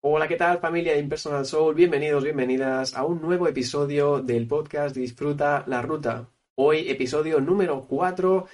[0.00, 1.74] Hola, ¿qué tal familia de Impersonal Soul?
[1.74, 6.30] Bienvenidos, bienvenidas a un nuevo episodio del podcast Disfruta la Ruta.
[6.54, 8.46] Hoy episodio número 4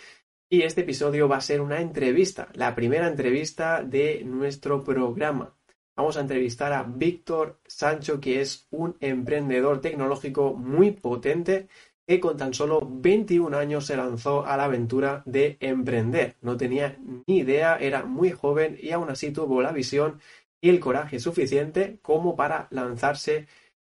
[0.48, 5.54] y este episodio va a ser una entrevista, la primera entrevista de nuestro programa.
[5.95, 11.68] Vamos a entrevistar a Víctor Sancho, que es un emprendedor tecnológico muy potente
[12.06, 16.37] que con tan solo 21 años se lanzó a la aventura de emprender.
[16.40, 20.20] No tenía ni idea, era muy joven y aún así tuvo la visión
[20.64, 23.48] y el coraje suficiente como para lanzarse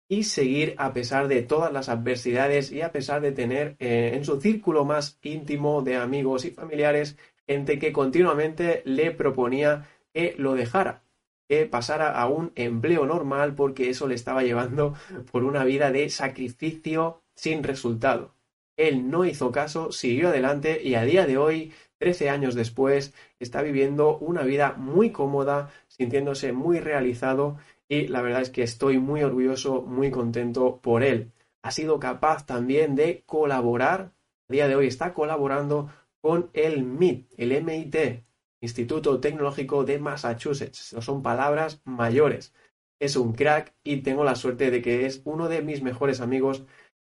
[0.09, 4.25] y seguir a pesar de todas las adversidades y a pesar de tener eh, en
[4.25, 10.55] su círculo más íntimo de amigos y familiares gente que continuamente le proponía que lo
[10.55, 11.05] dejara,
[11.49, 14.95] que pasara a un empleo normal porque eso le estaba llevando
[15.31, 18.35] por una vida de sacrificio sin resultado.
[18.77, 21.73] Él no hizo caso, siguió adelante y a día de hoy
[22.05, 27.57] 13 años después, está viviendo una vida muy cómoda, sintiéndose muy realizado
[27.89, 31.33] y la verdad es que estoy muy orgulloso, muy contento por él.
[31.63, 34.13] Ha sido capaz también de colaborar,
[34.49, 38.25] a día de hoy está colaborando con el MIT, el MIT,
[38.61, 40.97] Instituto Tecnológico de Massachusetts.
[41.01, 42.55] Son palabras mayores.
[42.99, 46.65] Es un crack y tengo la suerte de que es uno de mis mejores amigos.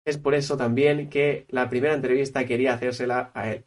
[0.05, 3.65] Es por eso también que la primera entrevista quería hacérsela a él.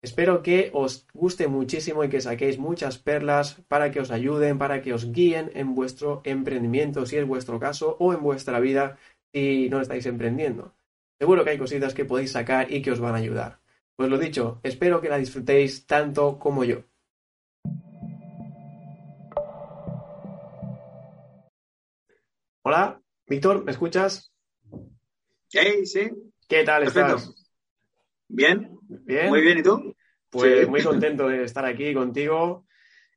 [0.00, 4.80] Espero que os guste muchísimo y que saquéis muchas perlas para que os ayuden, para
[4.80, 8.96] que os guíen en vuestro emprendimiento, si es vuestro caso, o en vuestra vida
[9.32, 10.72] si no estáis emprendiendo.
[11.18, 13.58] Seguro que hay cositas que podéis sacar y que os van a ayudar.
[13.96, 16.84] Pues lo dicho, espero que la disfrutéis tanto como yo.
[22.62, 24.30] Hola, Víctor, ¿me escuchas?
[25.50, 26.10] Hey, sí.
[26.46, 27.34] ¿Qué tal estás?
[28.28, 29.96] Bien, muy bien, ¿y tú?
[30.30, 32.66] Pues muy contento de estar aquí contigo.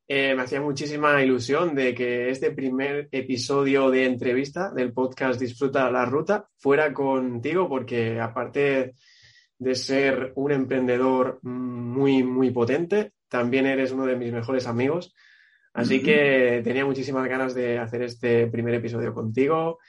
[0.08, 5.90] Eh, me hacía muchísima ilusión de que este primer episodio de entrevista del podcast Disfruta
[5.92, 8.94] la Ruta fuera contigo, porque aparte
[9.58, 15.14] de ser un emprendedor muy, muy potente, también eres uno de mis mejores amigos.
[15.74, 19.80] Así que tenía muchísimas ganas de hacer este primer episodio contigo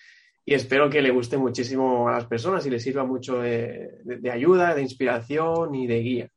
[0.44, 3.90] y espero que le guste muchísimo a las personas y le sirva mucho de,
[4.30, 6.30] ayuda, de inspiración y de guía.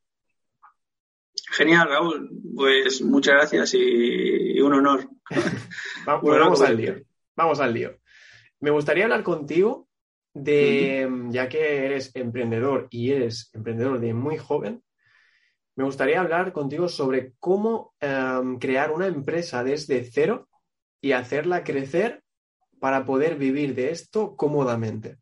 [1.55, 2.29] Genial, Raúl.
[2.53, 5.09] Pues muchas gracias y, un honor.
[6.05, 6.95] vamos, al lío.
[7.35, 7.97] Vamos al lío.
[8.59, 9.87] Me gustaría hablar contigo
[10.33, 14.83] de, ya que eres emprendedor y eres emprendedor de muy joven,
[15.77, 20.47] me gustaría hablar contigo sobre cómo em, crear una empresa desde cero
[21.01, 22.23] y hacerla crecer
[22.79, 25.17] para poder vivir de esto cómodamente.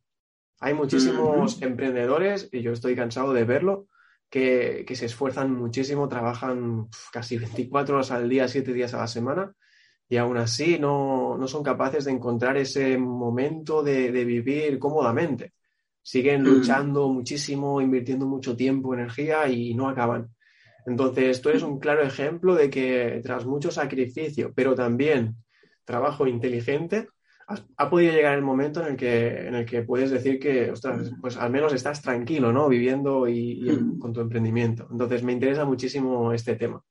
[0.59, 3.87] Hay muchísimos emprendedores, y yo estoy cansado de verlo,
[4.33, 9.53] que, se esfuerzan muchísimo, trabajan casi 24 horas al día, 7 días a la semana,
[10.09, 15.53] y aún así no, son capaces de encontrar ese momento de, vivir cómodamente.
[16.01, 16.45] Siguen mm.
[16.45, 20.33] luchando muchísimo, invirtiendo mucho tiempo, energía y no acaban.
[20.87, 25.35] Entonces, tú eres un claro ejemplo de que tras mucho sacrificio, pero también
[25.85, 27.07] trabajo inteligente,
[27.47, 31.11] ha podido llegar el momento en el que, en el que puedes decir que, ostras,
[31.21, 32.69] pues al menos estás tranquilo, ¿no?
[32.69, 34.87] Viviendo y, con tu emprendimiento.
[34.91, 36.83] Entonces, me interesa muchísimo este tema.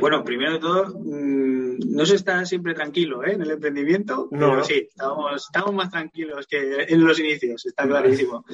[0.00, 3.32] Bueno, primero de todo, mm, no se está siempre tranquilo ¿eh?
[3.32, 7.86] en el emprendimiento, no, pero sí, estamos, estamos, más tranquilos que en los inicios, está
[7.86, 8.44] clarísimo.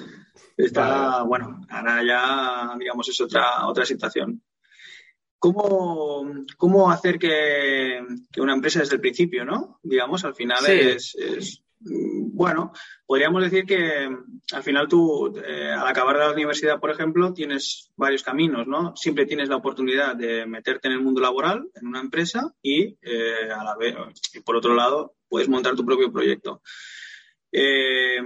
[0.56, 4.40] Está, bueno, ahora ya, digamos, es otra, otra situación.
[5.38, 8.00] ¿Cómo, cómo hacer que,
[8.38, 9.78] una empresa desde el principio, ¿no?
[9.82, 11.14] Digamos, al final es,
[11.80, 12.72] bueno,
[13.06, 14.08] podríamos decir que
[14.52, 18.94] al final tú, eh, al acabar la universidad, por ejemplo, tienes varios caminos, ¿no?
[18.96, 23.50] Siempre tienes la oportunidad de meterte en el mundo laboral, en una empresa, y eh,
[23.54, 23.94] a la vez,
[24.34, 26.62] y por otro lado, puedes montar tu propio proyecto.
[27.58, 28.18] Eh,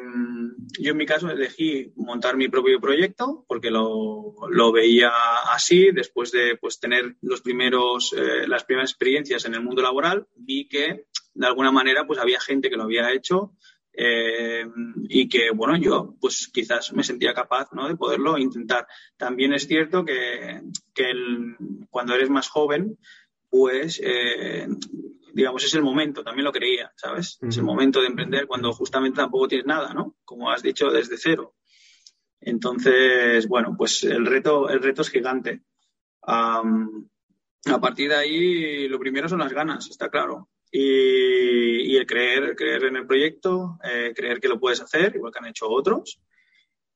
[0.81, 4.35] yo en mi caso elegí montar mi propio proyecto porque lo,
[4.73, 5.13] veía
[5.53, 5.93] así.
[5.93, 10.67] Después de pues, tener los primeros, eh, las primeras experiencias en el mundo laboral, vi
[10.67, 13.53] que de alguna manera pues, había gente que lo había hecho
[13.93, 14.67] eh,
[15.09, 17.87] y que, bueno, yo pues quizás me sentía capaz ¿no?
[17.87, 18.89] de poderlo intentar.
[19.17, 20.61] También es cierto que,
[20.93, 21.13] que
[21.89, 22.99] cuando eres más joven,
[23.49, 24.01] pues
[25.33, 27.39] digamos, es el momento, también lo creía, ¿sabes?
[27.43, 30.17] Es el momento de emprender cuando justamente tampoco tienes nada, ¿no?
[30.25, 31.55] Como has dicho, desde cero.
[32.41, 35.63] Entonces, bueno, pues el reto, el reto es gigante.
[36.23, 36.63] a
[37.81, 40.49] partir de ahí, lo primero son las ganas, está claro.
[40.73, 45.41] Y, el creer, creer en el proyecto, eh, creer que lo puedes hacer, igual que
[45.41, 46.21] han hecho otros.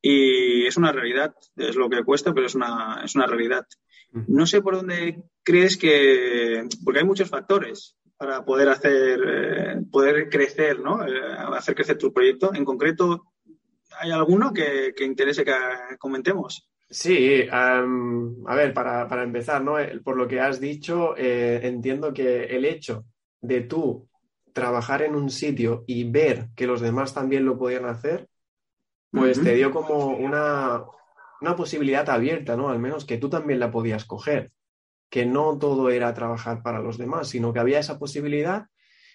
[0.01, 3.67] Y es una realidad, es lo que cuesta, pero es una, es una realidad.
[4.13, 10.29] No sé por dónde crees que, porque hay muchos factores para poder hacer, eh, poder
[10.31, 11.07] crecer, ¿no?
[11.07, 11.13] Eh,
[11.55, 12.55] hacer crecer tu proyecto.
[12.55, 13.33] En concreto,
[14.01, 15.53] ¿hay alguno que, interese que
[15.99, 16.71] comentemos?
[16.89, 17.85] Sí, a
[18.55, 19.77] ver, para, empezar, ¿no?
[20.03, 23.05] Por lo que has dicho, entiendo que el hecho
[23.41, 24.09] de tú
[24.53, 28.29] trabajar en un sitio y ver que los demás también lo podían hacer,
[29.11, 30.85] pues te dio como una,
[31.41, 32.69] una posibilidad abierta, ¿no?
[32.69, 34.53] Al menos que tú también la podías coger,
[35.11, 38.67] que no todo era trabajar para los demás, sino que había esa posibilidad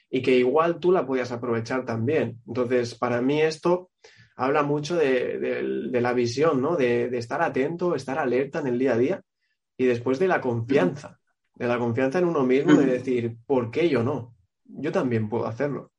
[0.10, 2.42] y que igual tú la podías aprovechar también.
[2.48, 3.92] Entonces, para mí esto
[4.36, 6.76] habla mucho de, la visión, ¿no?
[6.76, 9.22] De, de, estar atento, estar alerta en el día a día
[9.78, 11.20] y después de la confianza
[11.60, 14.34] de la confianza en uno mismo, de decir, ¿por qué yo no?
[14.64, 15.92] Yo también puedo hacerlo.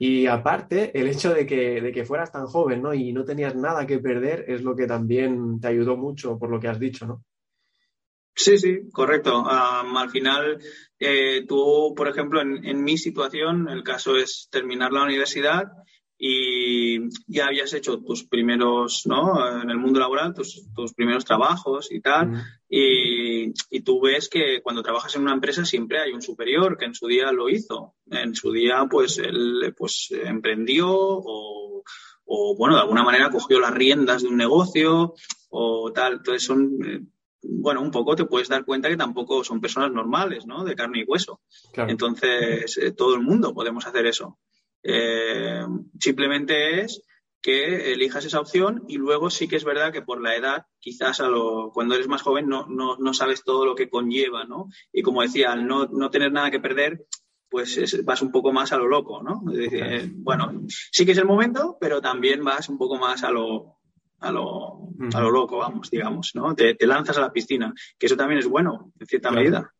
[0.00, 2.92] Y aparte, el hecho de que, de que fueras tan joven ¿no?
[2.92, 6.58] y no tenías nada que perder es lo que también te ayudó mucho por lo
[6.58, 7.22] que has dicho, ¿no?
[8.34, 9.44] Sí, sí, correcto.
[9.48, 10.58] al final,
[10.98, 15.64] eh, tú, por ejemplo, en, en, mi situación, el caso es terminar la universidad
[16.18, 19.60] y ya habías hecho tus primeros, ¿no?
[19.62, 22.42] En el mundo laboral, tus, tus primeros trabajos y tal.
[22.68, 26.86] y, y, tú ves que cuando trabajas en una empresa siempre hay un superior que
[26.86, 27.94] en su día lo hizo.
[28.10, 31.82] En su día, pues, él pues, emprendió o,
[32.24, 35.14] o bueno, de alguna manera cogió las riendas de un negocio
[35.50, 36.14] o tal.
[36.14, 37.00] Entonces son, eh,
[37.46, 40.64] bueno, un poco te puedes dar cuenta que tampoco son personas normales, ¿no?
[40.64, 41.40] De carne y hueso.
[41.74, 44.38] Entonces, eh, todo el mundo podemos hacer eso.
[44.82, 45.64] Eh,
[45.98, 47.02] simplemente es
[47.40, 51.20] que elijas esa opción y luego sí que es verdad que por la edad, quizás
[51.20, 54.68] a lo, cuando eres más joven no, no, no sabes todo lo que conlleva, ¿no?
[54.92, 57.06] Y como decía, al no, no tener nada que perder,
[57.50, 59.42] pues vas un poco más a lo loco, ¿no?
[59.52, 63.73] Eh, bueno, sí que es el momento, pero también vas un poco más a lo,
[64.24, 66.54] a lo, a lo loco, vamos, digamos, ¿no?
[66.54, 69.70] Te, lanzas a la piscina, que eso también es bueno, en cierta medida.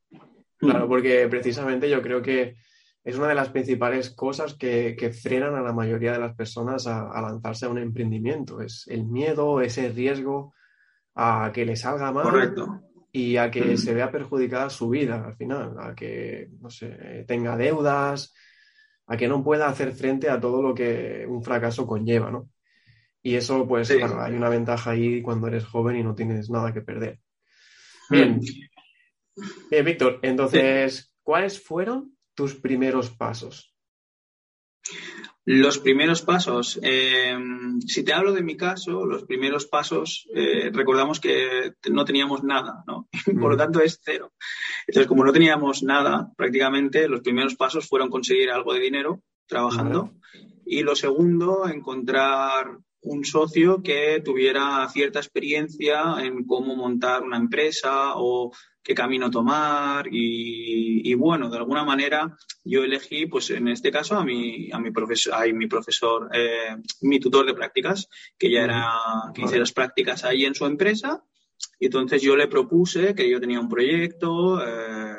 [0.58, 2.56] Claro, porque precisamente yo creo que
[3.02, 7.20] es una de las principales cosas que, frenan a la mayoría de las personas a,
[7.20, 8.60] lanzarse a un emprendimiento.
[8.60, 10.54] Es el miedo, ese riesgo
[11.14, 12.54] a que le salga mal
[13.12, 13.76] y a que mm.
[13.76, 18.34] se vea perjudicada su vida al final, a que, no sé, tenga deudas,
[19.06, 22.48] a que no pueda hacer frente a todo lo que un fracaso conlleva, ¿no?
[23.26, 26.74] Y eso, pues, claro, hay una ventaja ahí cuando eres joven y no tienes nada
[26.74, 27.20] que perder.
[28.10, 28.14] Mm.
[28.14, 28.40] Bien.
[29.70, 33.74] Bien, Víctor, entonces, ¿cuáles fueron tus primeros pasos?
[35.46, 37.34] Los primeros pasos, eh,
[37.86, 42.84] si te hablo de mi caso, los primeros pasos, eh, recordamos que no teníamos nada,
[42.86, 43.08] ¿no?
[43.24, 43.58] Por lo mm.
[43.58, 44.34] tanto es cero.
[44.86, 50.12] Entonces, como no teníamos nada, prácticamente los primeros pasos fueron conseguir algo de dinero trabajando.
[50.66, 58.14] Y lo segundo, encontrar un socio que tuviera cierta experiencia en cómo montar una empresa
[58.16, 58.50] o
[58.82, 64.24] qué camino tomar y, bueno, de alguna manera yo elegí, pues en este caso, a
[64.24, 68.08] mi, a mi profesor, a mi, profesor eh, mi tutor de prácticas,
[68.38, 68.90] que ya era,
[69.34, 71.22] que hice las prácticas ahí en su empresa
[71.78, 75.16] y entonces yo le propuse que yo tenía un proyecto eh,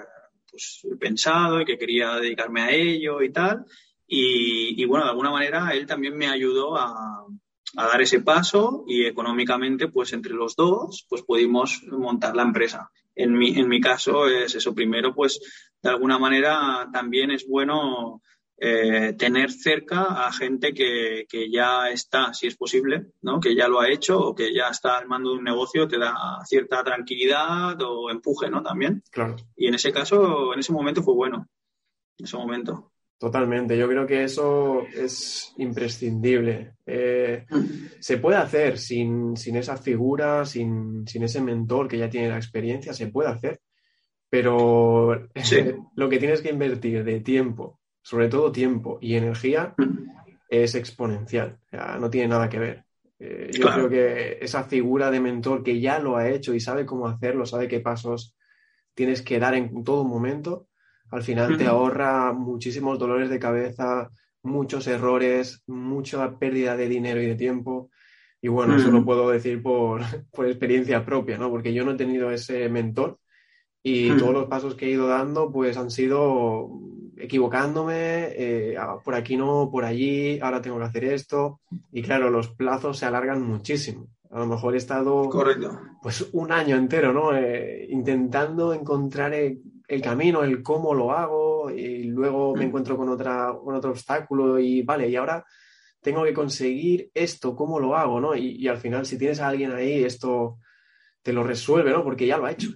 [0.50, 3.66] pues, pensado y que quería dedicarme a ello y tal.
[4.08, 7.26] y, bueno, de alguna manera él también me ayudó a,
[7.78, 12.90] a dar ese paso y económicamente, pues entre los dos, pues pudimos montar la empresa.
[13.16, 14.74] En mi, en mi caso es eso.
[14.74, 15.40] Primero, pues
[15.82, 18.22] de alguna manera también es bueno
[18.58, 23.40] eh, tener cerca a gente que, que, ya está, si es posible, ¿no?
[23.40, 25.98] que ya lo ha hecho o que ya está al mando de un negocio, te
[25.98, 26.16] da
[26.46, 28.64] cierta tranquilidad o empuje, ¿no?
[28.64, 29.04] También.
[29.12, 29.36] Claro.
[29.58, 31.48] Y en ese caso, en ese momento fue bueno.
[32.18, 32.94] En ese momento.
[33.18, 36.74] Totalmente, yo creo que eso es imprescindible.
[36.86, 37.46] Eh,
[38.00, 43.08] se puede hacer sin, esa figura, sin, ese mentor que ya tiene la experiencia, se
[43.08, 43.62] puede hacer,
[44.30, 45.30] pero
[45.96, 49.74] lo que tienes que invertir de tiempo, sobre todo tiempo y energía,
[50.50, 51.58] es exponencial,
[52.00, 52.86] no tiene nada que ver.
[53.18, 56.86] Eh, yo creo que esa figura de mentor que ya lo ha hecho y sabe
[56.86, 58.36] cómo hacerlo, sabe qué pasos
[58.94, 60.68] tienes que dar en todo momento,
[61.12, 64.10] al final te ahorra muchísimos dolores de cabeza,
[64.44, 67.90] muchos errores, mucha pérdida de dinero y de tiempo.
[68.42, 70.02] Y bueno, eso lo puedo decir por,
[70.46, 71.50] experiencia propia, ¿no?
[71.50, 73.18] Porque yo no he tenido ese mentor
[73.82, 76.72] y todos los pasos que he ido dando, pues han sido
[77.18, 81.62] equivocándome, eh, ah, por aquí no, por allí, ahora tengo que hacer esto.
[81.92, 84.08] Y claro, los plazos se alargan muchísimo.
[84.32, 85.80] A lo mejor he estado Correcto.
[86.02, 87.36] pues un año entero, ¿no?
[87.36, 89.34] Eh, intentando encontrar
[89.88, 92.68] el, camino, el cómo lo hago, y luego me mm.
[92.68, 95.46] encuentro con, otra, con otro obstáculo y vale, y ahora
[96.06, 98.22] tengo que conseguir esto, ¿cómo lo hago?
[98.22, 98.36] ¿no?
[98.36, 100.60] Y, al final, si tienes a alguien ahí, esto
[101.24, 102.04] te lo resuelve, ¿no?
[102.04, 102.70] Porque ya lo ha hecho.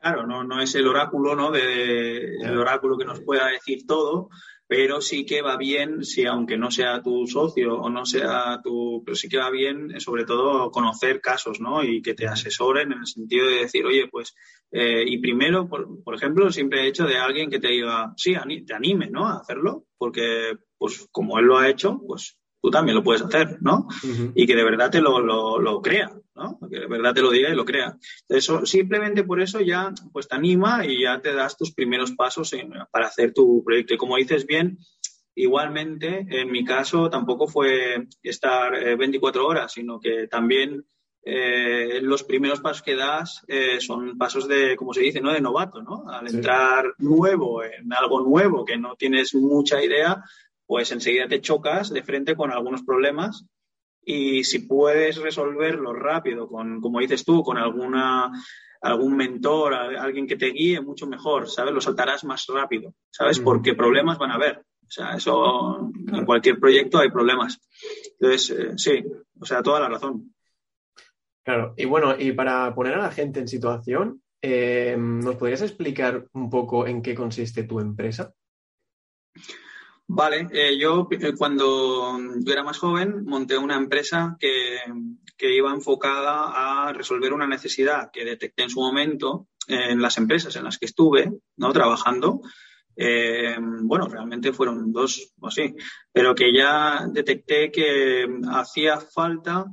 [0.00, 1.50] Claro, no, no es el oráculo, ¿no?
[1.50, 4.30] De, el oráculo que nos pueda decir todo,
[4.66, 9.02] pero sí que va bien, si aunque no sea tu socio o no sea tu,
[9.04, 11.84] pero sí que va bien, eh, sobre todo, conocer casos, ¿no?
[11.84, 14.34] Y que te asesoren en el sentido de decir, oye, pues,
[14.72, 18.34] eh, y primero, por, por, ejemplo, siempre he hecho de alguien que te diga, sí,
[18.66, 19.26] te anime, ¿no?
[19.26, 23.58] A hacerlo, porque pues como él lo ha hecho, pues tú también lo puedes hacer,
[23.60, 23.88] ¿no?
[24.34, 26.58] Y que de verdad te lo, lo, crea, ¿no?
[26.70, 27.98] Que de verdad te lo diga y lo crea.
[28.26, 32.56] Eso, simplemente por eso ya pues te anima y ya te das tus primeros pasos
[32.90, 33.92] para hacer tu proyecto.
[33.92, 34.78] Y como dices bien,
[35.34, 40.86] igualmente, en mi caso tampoco fue estar 24 eh, horas, sino que también
[41.22, 45.34] eh, los primeros pasos que das eh, son pasos de, como se dice, ¿no?
[45.34, 46.04] De novato, ¿no?
[46.08, 50.22] Al entrar nuevo en algo nuevo que no tienes mucha idea,
[50.66, 53.46] pues enseguida te chocas de frente con algunos problemas
[54.04, 58.30] y si puedes resolverlo rápido, con, como dices tú, con alguna
[58.84, 61.72] algún mentor, alguien que te guíe, mucho mejor, ¿sabes?
[61.72, 63.40] Lo saltarás más rápido, ¿sabes?
[63.40, 64.58] Porque problemas van a haber.
[64.58, 67.58] O sea, eso en cualquier proyecto hay problemas.
[68.20, 69.02] Entonces, eh, sí,
[69.40, 70.34] o sea, toda la razón.
[71.42, 76.26] Claro, y bueno, y para poner a la gente en situación, eh, ¿nos podrías explicar
[76.34, 78.34] un poco en qué consiste tu empresa?
[80.06, 84.78] Vale, eh, yo eh, cuando yo era más joven monté una empresa que,
[85.46, 90.64] iba enfocada a resolver una necesidad que detecté en su momento en las empresas en
[90.64, 91.72] las que estuve ¿no?
[91.72, 92.40] trabajando.
[92.96, 95.74] Eh, bueno, realmente fueron dos o sí,
[96.12, 99.66] pero que ya detecté que hacía falta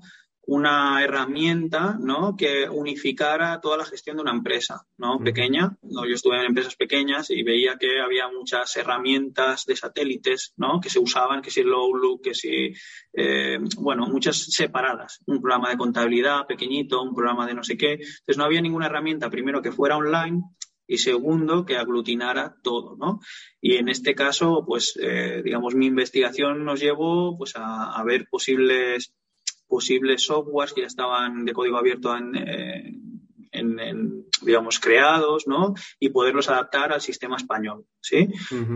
[0.51, 2.35] una herramienta ¿no?
[2.35, 5.17] que unificara toda la gestión de una empresa ¿no?
[5.17, 5.77] pequeña.
[5.81, 6.05] ¿no?
[6.05, 10.81] Yo estuve en empresas pequeñas y veía que había muchas herramientas de satélites ¿no?
[10.81, 12.73] que se usaban, que si Lowlook, que si,
[13.13, 15.21] eh, bueno, muchas separadas.
[15.25, 17.93] Un programa de contabilidad pequeñito, un programa de no sé qué.
[17.93, 20.41] Entonces no había ninguna herramienta, primero, que fuera online
[20.85, 23.21] y segundo, que aglutinara todo, ¿no?
[23.61, 28.27] Y en este caso, pues, eh, digamos, mi investigación nos llevó pues, a, a ver
[28.29, 29.13] posibles
[29.71, 32.93] posibles softwares que ya estaban de código abierto eh,
[33.53, 35.73] en, digamos, creados, ¿no?
[35.97, 38.27] Y poderlos adaptar al sistema español, ¿sí?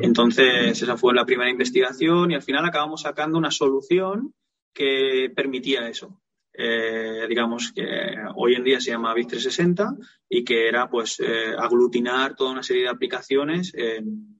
[0.01, 4.33] Entonces, esa fue la primera investigación y al final acabamos sacando una solución
[4.73, 6.21] que permitía eso.
[6.57, 9.97] Eh, digamos que hoy en día se llama BIC 360
[10.29, 14.34] y que era pues eh, aglutinar toda una serie de aplicaciones en,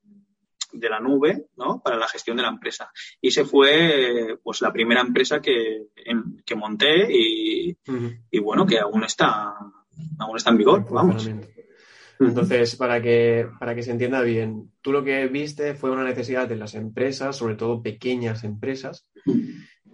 [0.80, 1.82] de la nube ¿no?
[1.84, 2.92] para la gestión de la empresa.
[3.22, 5.88] Y se fue pues la primera empresa que,
[6.46, 7.78] que monté y,
[8.32, 9.54] y, bueno, que aún está,
[10.20, 11.30] aún está en vigor, vamos.
[12.20, 16.48] Entonces, para que, para que se entienda bien, tú lo que viste fue una necesidad
[16.48, 19.06] de las empresas, sobre todo pequeñas empresas,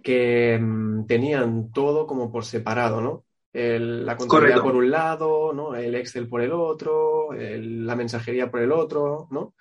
[0.02, 3.24] que mm, tenían todo como por separado, ¿no?
[3.54, 5.74] la contabilidad por un lado, ¿no?
[5.74, 9.54] El Excel por el otro, la mensajería por el otro, ¿no?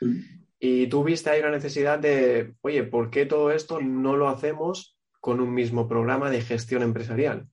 [0.63, 4.95] Y tú viste ahí una necesidad de, oye, ¿por qué todo esto no lo hacemos
[5.19, 7.47] con un mismo programa de gestión empresarial?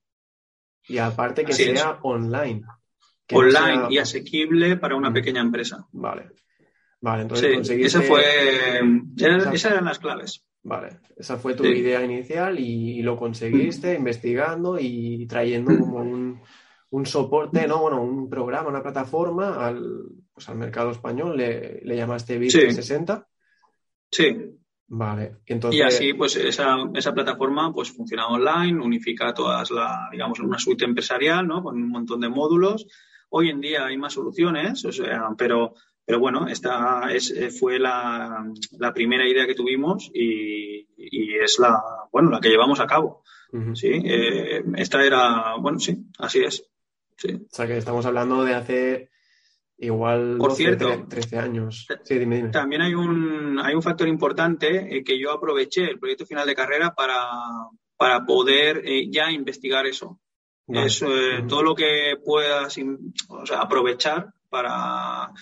[0.86, 2.64] Y aparte que sea online.
[3.32, 5.14] online y asequible para una mm.
[5.14, 5.86] pequeña empresa.
[5.90, 6.32] Vale.
[7.00, 8.22] Vale, entonces sí, Esa fue,
[9.16, 10.44] esas eran las claves.
[10.62, 15.78] Vale, esa fue tu idea inicial y, lo conseguiste investigando y trayendo mm.
[15.78, 16.42] como un,
[16.90, 17.82] un soporte, ¿no?
[17.82, 23.26] Bueno, un programa, una plataforma al, pues al mercado español, le, llamaste Bit 360.
[24.10, 24.36] Sí.
[24.90, 25.78] Vale, entonces...
[25.78, 30.86] Y así, pues esa, esa, plataforma pues funciona online, unifica todas la, digamos, una suite
[30.86, 31.62] empresarial, ¿no?
[31.62, 32.86] Con un montón de módulos.
[33.28, 35.74] Hoy en día hay más soluciones, o sea, pero,
[36.06, 41.82] pero bueno, esta es, fue la, la primera idea que tuvimos y, y, es la,
[42.10, 43.22] bueno, la que llevamos a cabo.
[43.74, 46.66] Sí, eh, esta era, bueno, sí, así es.
[47.18, 47.34] Sí.
[47.34, 49.10] O sea que estamos hablando de hace
[49.78, 51.86] igual Por cierto, 13 años.
[52.04, 52.48] Sí, dime, dime.
[52.50, 56.54] También hay un, hay un factor importante eh, que yo aproveché el proyecto final de
[56.54, 57.24] carrera para,
[57.96, 60.20] para poder eh, ya investigar eso.
[60.66, 62.76] Es eh, todo lo que puedas
[63.28, 65.32] o sea, aprovechar para,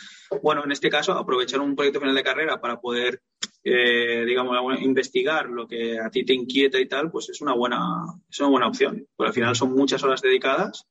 [0.41, 3.23] bueno, en este caso, aprovechar un proyecto final de carrera para poder,
[3.65, 8.39] digamos, investigar lo que a ti te inquieta y tal, pues es una buena, es
[8.39, 9.05] una buena opción.
[9.17, 10.87] Porque al final son muchas horas dedicadas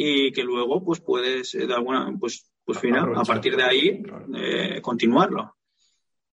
[0.00, 4.02] y que luego pues puedes eh, de alguna pues pues final a partir de ahí
[4.34, 5.56] eh, continuarlo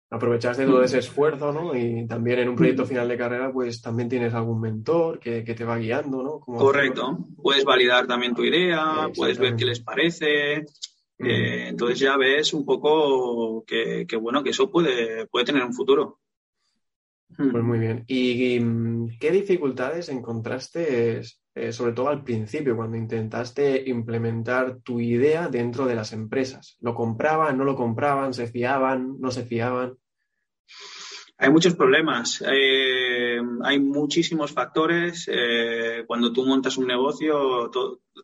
[0.10, 1.76] aprovechaste todo ese esfuerzo, ¿no?
[1.76, 5.64] Y también en un proyecto final de carrera, pues también tienes algún mentor que, te
[5.64, 6.40] va guiando, ¿no?
[6.40, 7.28] Correcto.
[7.42, 10.66] Puedes validar también tu idea, puedes ver qué les parece.
[11.18, 16.20] Eh, entonces ya ves un poco que, bueno, que eso puede, puede tener un futuro.
[17.36, 18.04] Pues muy bien.
[18.08, 21.22] ¿Y, mm, qué dificultades encontraste,
[21.56, 26.78] eh, sobre todo al principio, cuando intentaste implementar tu idea dentro de las empresas?
[26.82, 29.98] ¿Lo compraban, no lo compraban, se fiaban, no se fiaban?
[31.38, 35.30] Hay muchos problemas, eh, hay muchísimos factores.
[35.32, 37.70] Eh, cuando tú montas un negocio,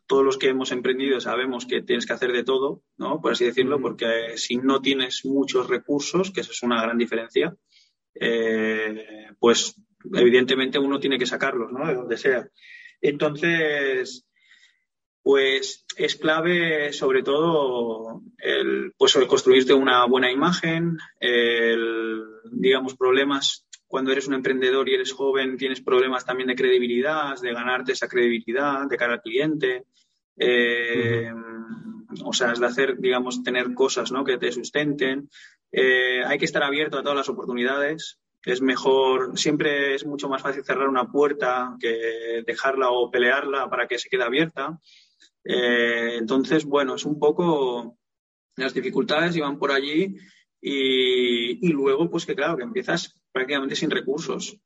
[0.06, 3.20] todos los que hemos emprendido sabemos que tienes que hacer de todo, ¿no?
[3.20, 7.54] Por así decirlo, porque si no tienes muchos recursos, que eso es una gran diferencia,
[8.14, 9.74] eh, pues
[10.14, 11.86] evidentemente uno tiene que sacarlos, ¿no?
[11.86, 12.48] De donde sea.
[13.02, 14.24] Entonces,
[15.22, 24.10] pues es clave sobre todo el, pues, construirte una buena imagen, el, digamos, problemas cuando
[24.10, 28.88] eres un emprendedor y eres joven, tienes problemas también de credibilidad, de ganarte esa credibilidad
[28.88, 29.84] de cara al cliente.
[30.34, 31.30] Eh,
[32.24, 34.24] o sea, es de hacer, digamos, tener cosas ¿no?
[34.24, 35.28] que te sustenten.
[35.70, 38.18] Eh, hay que estar abierto a todas las oportunidades.
[38.44, 43.86] Es mejor, siempre es mucho más fácil cerrar una puerta que dejarla o pelearla para
[43.86, 44.80] que se quede abierta.
[45.44, 47.98] Eh, entonces, bueno, es un poco
[48.56, 50.16] las dificultades iban por allí
[50.60, 54.56] y, luego, pues que claro, que empiezas prácticamente sin recursos.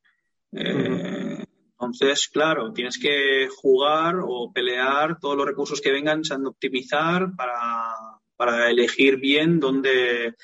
[0.52, 7.34] Eh, entonces, claro, tienes que jugar o pelear todos los recursos que vengan, de optimizar
[7.36, 7.94] para,
[8.36, 10.34] para elegir bien dónde,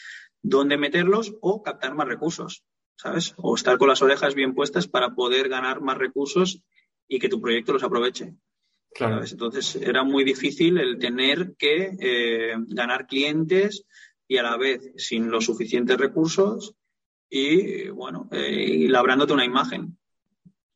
[0.42, 2.64] dónde meterlos o captar más recursos,
[3.02, 3.34] ¿sabes?
[3.38, 6.62] O estar con las orejas bien puestas para poder ganar más recursos
[7.08, 8.34] y que tu proyecto los aproveche.
[8.94, 9.24] Claro.
[9.24, 13.86] Entonces era muy difícil el tener que eh, ganar clientes
[14.28, 16.76] y a la vez sin los suficientes recursos
[17.28, 19.98] y bueno, eh, labrándote una imagen.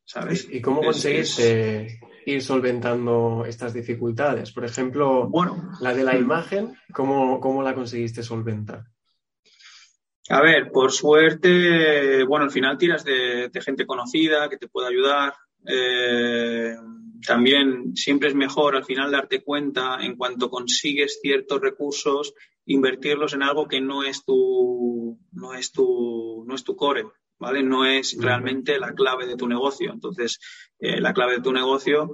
[0.04, 0.48] ¿Sabes?
[0.50, 4.50] ¿Y cómo conseguiste ir solventando estas dificultades?
[4.52, 6.18] Por ejemplo, bueno, la de la mm.
[6.18, 8.84] imagen, ¿cómo, cómo la conseguiste solventar?
[10.28, 15.34] A ver, por suerte, bueno, al final tiras de, gente conocida que te pueda ayudar.
[15.66, 16.74] Eh,
[17.24, 22.34] también siempre es mejor al final darte cuenta en cuanto consigues ciertos recursos,
[22.66, 27.06] invertirlos en algo que no es tu, no es tu, no es tu core,
[27.38, 27.62] ¿vale?
[27.62, 29.92] No es realmente la clave de tu negocio.
[29.92, 30.40] Entonces,
[30.78, 32.10] eh, la clave de tu negocio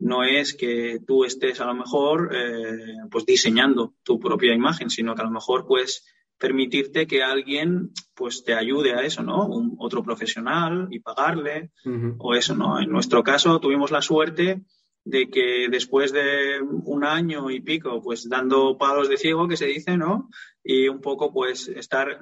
[0.00, 5.14] no es que tú estés a lo mejor eh, pues diseñando tu propia imagen, sino
[5.14, 6.04] que a lo mejor pues
[6.38, 9.46] permitirte que alguien pues te ayude a eso, ¿no?
[9.46, 11.70] Un, otro profesional y pagarle
[12.18, 12.80] o eso, ¿no?
[12.80, 14.62] En nuestro caso tuvimos la suerte
[15.04, 19.66] de que después de un año y pico, pues dando palos de ciego, que se
[19.66, 20.30] dice, ¿no?
[20.62, 22.18] Y un poco, pues, estar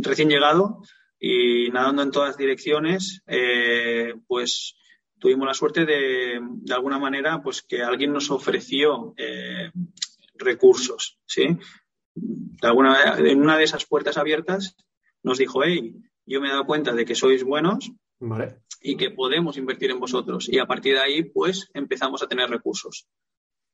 [0.00, 0.82] recién llegado
[1.18, 4.76] y nadando en todas direcciones, eh, pues
[5.18, 9.70] tuvimos la suerte de, de alguna manera, pues que alguien nos ofreció eh,
[10.34, 11.58] recursos, ¿sí?
[12.14, 14.76] De alguna, en una de esas puertas abiertas
[15.22, 15.94] nos dijo, hey,
[16.26, 17.90] yo me he dado cuenta de que sois buenos
[18.82, 20.48] y que podemos invertir en vosotros.
[20.48, 23.06] Y a partir de ahí, pues, empezamos a tener recursos.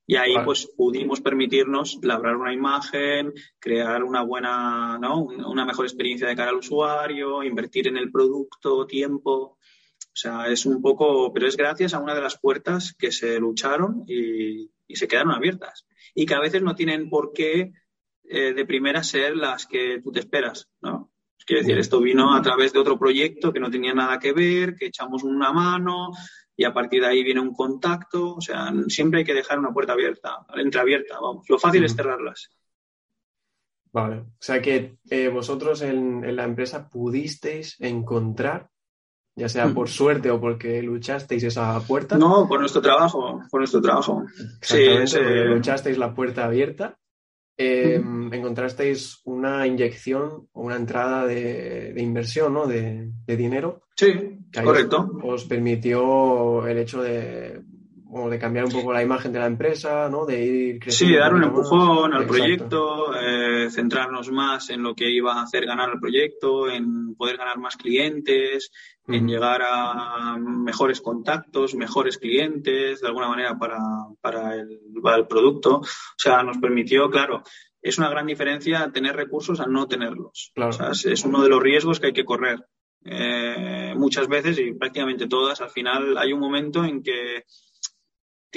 [0.07, 5.23] Y ahí, pues, pudimos permitirnos labrar una imagen, crear una buena, ¿no?
[5.23, 9.59] Una mejor experiencia de cara al usuario, invertir en el producto, tiempo.
[9.99, 13.39] O sea, es un poco, pero es gracias a una de las puertas que se
[13.39, 15.87] lucharon y, y se quedaron abiertas.
[16.15, 17.73] Y que a veces no tienen por qué
[18.29, 21.13] eh, de primera ser las que tú te esperas, ¿no?
[21.47, 24.75] Quiero decir, esto vino a través de otro proyecto que no tenía nada que ver,
[24.75, 26.11] que echamos una mano
[26.57, 28.35] y a partir de ahí viene un contacto.
[28.35, 31.49] O sea, siempre hay que dejar una puerta abierta, entreabierta, vamos.
[31.49, 32.51] Lo fácil es cerrarlas.
[33.93, 34.17] Vale.
[34.17, 38.69] O sea que eh, vosotros en, la empresa pudisteis encontrar,
[39.37, 42.19] ya sea por suerte o porque luchasteis esa puerta.
[42.19, 44.25] No, por nuestro trabajo, por nuestro trabajo.
[44.63, 44.85] Sí,
[45.47, 46.99] luchasteis la puerta abierta
[47.59, 48.01] eh,
[48.33, 52.67] encontrasteis una inyección o una entrada de, inversión, ¿no?
[52.67, 53.83] De, dinero.
[53.97, 55.11] Sí, correcto.
[55.23, 57.63] Os, permitió el hecho de,
[58.09, 60.25] de cambiar un poco la imagen de la empresa, ¿no?
[60.25, 61.15] De ir creciendo.
[61.15, 65.67] Sí, dar un empujón al proyecto, eh, centrarnos más en lo que iba a hacer
[65.67, 68.71] ganar el proyecto, en poder ganar más clientes,
[69.09, 73.79] en llegar a mejores contactos, mejores clientes, de alguna manera para,
[74.21, 74.81] para, el,
[75.29, 75.77] producto.
[75.79, 75.85] O
[76.17, 77.43] sea, nos permitió, claro,
[77.83, 80.53] es una gran diferencia tener recursos a no tenerlos.
[80.57, 82.65] O sea, es, uno de los riesgos que hay que correr.
[83.05, 87.45] Eh, muchas veces y prácticamente todas, al final hay un momento en que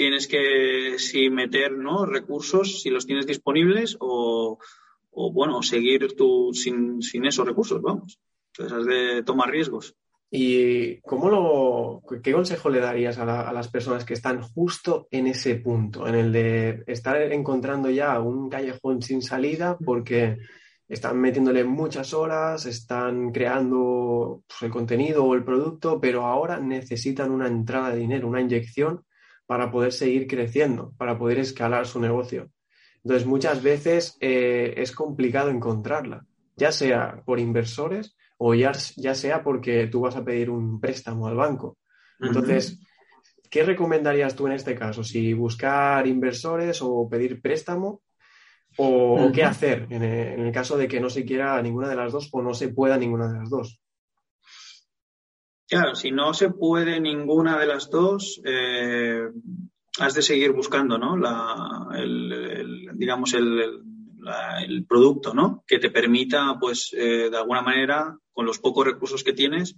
[0.00, 2.06] tienes que si meter ¿no?
[2.06, 4.58] recursos, si los tienes disponibles o,
[5.12, 8.18] bueno, seguir tú sin, sin esos recursos, vamos.
[8.56, 9.94] Entonces de tomar riesgos.
[10.30, 15.56] ¿Y cómo lo, qué consejo le darías a, las personas que están justo en ese
[15.56, 20.38] punto, en el de estar encontrando ya un callejón sin salida porque
[20.88, 27.30] están metiéndole muchas horas, están creando pues, el contenido o el producto, pero ahora necesitan
[27.30, 29.04] una entrada de dinero, una inyección
[29.50, 32.52] para poder seguir creciendo, para poder escalar su negocio?
[33.02, 39.88] Entonces, muchas veces eh, es complicado encontrarla, ya sea por inversores o ya, sea porque
[39.88, 41.78] tú vas a pedir un préstamo al banco.
[42.20, 42.78] Entonces,
[43.50, 45.02] ¿qué recomendarías tú en este caso?
[45.02, 48.02] ¿Si buscar inversores o pedir préstamo?
[48.76, 52.28] ¿O, qué hacer en el, caso de que no se quiera ninguna de las dos
[52.30, 53.80] o no se pueda ninguna de las dos?
[55.70, 59.22] Claro, si no se puede ninguna de las dos, eh,
[60.00, 61.14] has de seguir buscando, ¿no?
[62.94, 63.80] digamos, el,
[64.66, 65.62] el producto, ¿no?
[65.68, 69.76] Que te permita, pues, eh, de alguna manera, con los pocos recursos que tienes,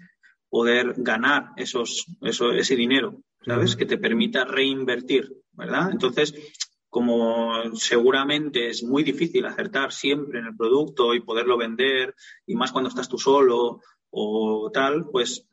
[0.48, 3.76] poder ganar esos, eso, ese dinero, ¿sabes?
[3.76, 5.90] Que te permita reinvertir, ¿verdad?
[5.92, 6.34] Entonces,
[6.88, 12.14] como seguramente es muy difícil acertar siempre en el producto y poderlo vender,
[12.46, 15.48] y más cuando estás tú solo o tal, pues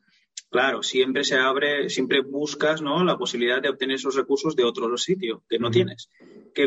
[0.50, 3.04] claro, siempre se abre, siempre buscas ¿no?
[3.04, 6.10] la posibilidad de obtener esos recursos de otro sitio que no tienes.
[6.54, 6.66] ¿Qué,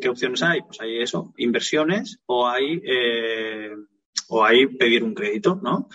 [0.00, 0.60] ¿Qué, opciones hay?
[0.62, 3.74] Pues hay eso, inversiones o hay, eh,
[4.28, 5.88] o hay pedir un crédito, ¿no?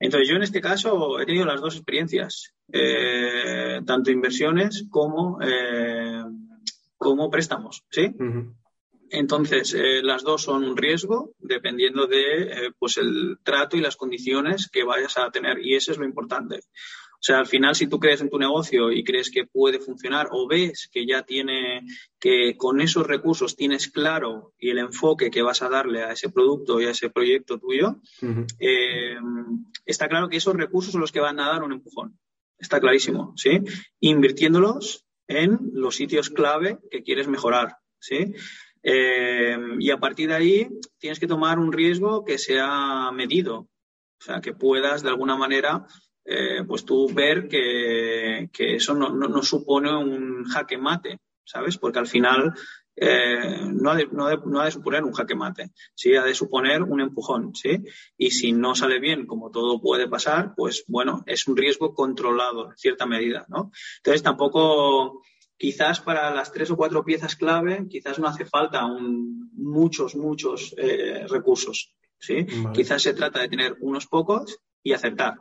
[0.00, 6.22] Entonces yo en este caso he tenido las dos experiencias, eh, tanto inversiones como, eh,
[6.96, 8.14] como préstamos, ¿sí?
[9.10, 14.84] Entonces, las dos son un riesgo dependiendo de pues el trato y las condiciones que
[14.84, 15.58] vayas a tener.
[15.64, 16.60] Y eso es lo importante.
[17.18, 20.28] O sea, al final, si tú crees en tu negocio y crees que puede funcionar
[20.30, 21.84] o ves que ya tiene,
[22.20, 26.30] que con esos recursos tienes claro y el enfoque que vas a darle a ese
[26.30, 27.96] producto y a ese proyecto tuyo,
[28.60, 29.16] eh,
[29.84, 32.16] está claro que esos recursos son los que van a dar un empujón.
[32.56, 33.62] Está clarísimo, ¿sí?
[33.98, 38.32] Invirtiéndolos en los sitios clave que quieres mejorar, ¿sí?
[38.82, 44.20] Eh, y a partir de ahí tienes que tomar un riesgo que sea medido, o
[44.20, 45.86] sea, que puedas de alguna manera
[46.30, 51.78] eh, pues tú ver que, eso no, supone un jaque mate, ¿sabes?
[51.78, 52.52] Porque al final
[52.94, 56.14] eh, no, ha de, suponer un jaque mate, ¿sí?
[56.16, 57.82] Ha de suponer un empujón, ¿sí?
[58.18, 62.72] Y si no sale bien, como todo puede pasar, pues bueno, es un riesgo controlado
[62.72, 63.72] en cierta medida, ¿no?
[63.96, 65.22] Entonces tampoco,
[65.58, 71.26] quizás para las tres o cuatro piezas clave, quizás no hace falta muchos, muchos eh,
[71.28, 72.46] recursos, ¿sí?
[72.72, 75.34] Quizás se trata de tener unos pocos y aceptar.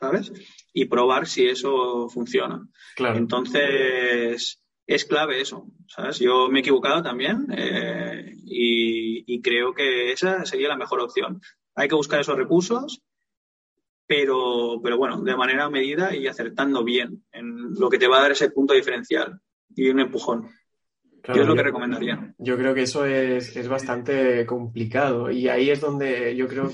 [0.00, 0.32] ¿sabes?
[0.72, 2.66] Y probar si eso funciona.
[2.98, 6.18] Entonces, es clave eso, ¿sabes?
[6.18, 11.40] Yo me he equivocado también eh, y, creo que esa sería la mejor opción.
[11.74, 13.02] Hay que buscar esos recursos,
[14.06, 18.22] pero, pero bueno, de manera medida y acertando bien en lo que te va a
[18.22, 19.40] dar ese punto diferencial
[19.74, 20.48] y un empujón.
[21.26, 22.34] yo es lo que recomendaría.
[22.38, 26.70] Yo creo que eso es, es, bastante complicado y ahí es donde yo creo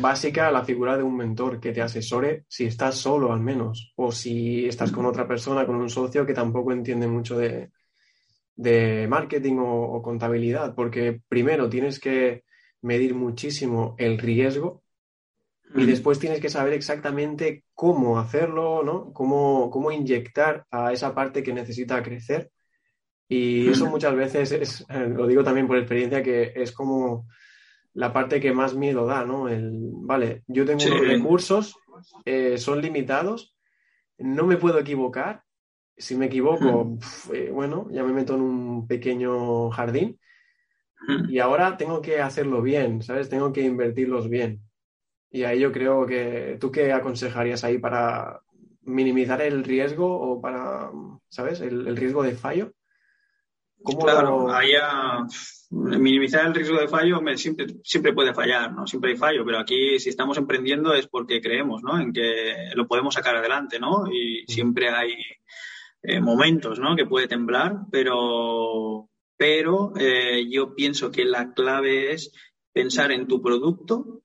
[0.00, 4.12] básica la figura de un mentor que te asesore si estás solo al menos o
[4.12, 7.70] si estás con otra persona, con un socio que tampoco entiende mucho de,
[9.08, 12.44] marketing o, contabilidad, porque primero tienes que
[12.82, 14.83] medir muchísimo el riesgo
[15.74, 15.86] y mm.
[15.86, 19.12] después tienes que saber exactamente cómo hacerlo, ¿no?
[19.12, 22.50] Cómo, cómo inyectar a esa parte que necesita crecer.
[23.28, 23.90] Y eso mm.
[23.90, 27.26] muchas veces es, lo digo también por experiencia, que es como
[27.92, 29.48] la parte que más miedo da, ¿no?
[29.48, 31.76] El, vale, yo tengo unos recursos,
[32.24, 33.56] eh, son limitados,
[34.18, 35.42] no me puedo equivocar.
[35.96, 36.98] Si me equivoco, hmm.
[37.32, 40.18] eh, bueno, ya me meto en un pequeño jardín
[41.28, 43.28] y ahora tengo que hacerlo bien, ¿sabes?
[43.28, 44.60] Tengo que invertirlos bien.
[45.34, 48.40] Y ahí yo creo que tú qué aconsejarías ahí para
[48.82, 50.92] minimizar el riesgo o para,
[51.28, 51.60] ¿sabes?
[51.60, 52.72] El, riesgo de fallo.
[53.82, 54.74] ¿Cómo claro, ahí
[55.70, 58.86] minimizar el riesgo de fallo siempre, siempre puede fallar, ¿no?
[58.86, 62.00] Siempre hay fallo, pero aquí si estamos emprendiendo es porque creemos, ¿no?
[62.00, 64.04] En que lo podemos sacar adelante, ¿no?
[64.06, 65.14] Y siempre hay
[66.04, 66.94] eh, momentos, ¿no?
[66.94, 72.32] Que puede temblar, pero, pero eh, yo pienso que la clave es
[72.72, 74.22] pensar en tu producto,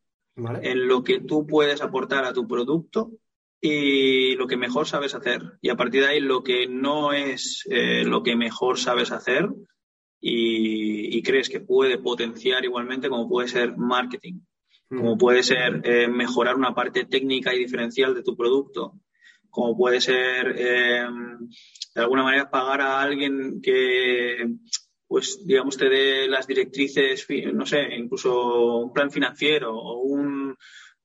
[0.62, 3.12] en lo que tú puedes aportar a tu producto
[3.62, 5.42] y lo que mejor sabes hacer.
[5.62, 9.50] Y a partir de ahí, lo que no es eh, lo que mejor sabes hacer,
[10.22, 14.40] y, crees que puede potenciar igualmente como puede ser marketing,
[14.88, 15.18] como mm.
[15.18, 19.00] puede ser eh, mejorar una parte técnica y diferencial de tu producto,
[19.50, 21.06] como puede ser eh,
[21.96, 24.48] de alguna manera pagar a alguien que
[25.10, 30.56] pues digamos te dé las directrices, no sé, incluso un plan financiero o un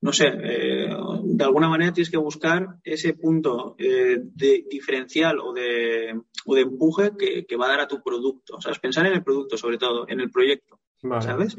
[0.02, 5.54] no sé, eh, de alguna manera tienes que buscar ese punto eh, de diferencial o
[5.54, 8.60] de, o de empuje que, va a dar a tu producto.
[8.60, 8.78] ¿Sabes?
[8.80, 10.78] Pensar en el producto, sobre todo, en el proyecto.
[11.20, 11.56] ¿Sabes?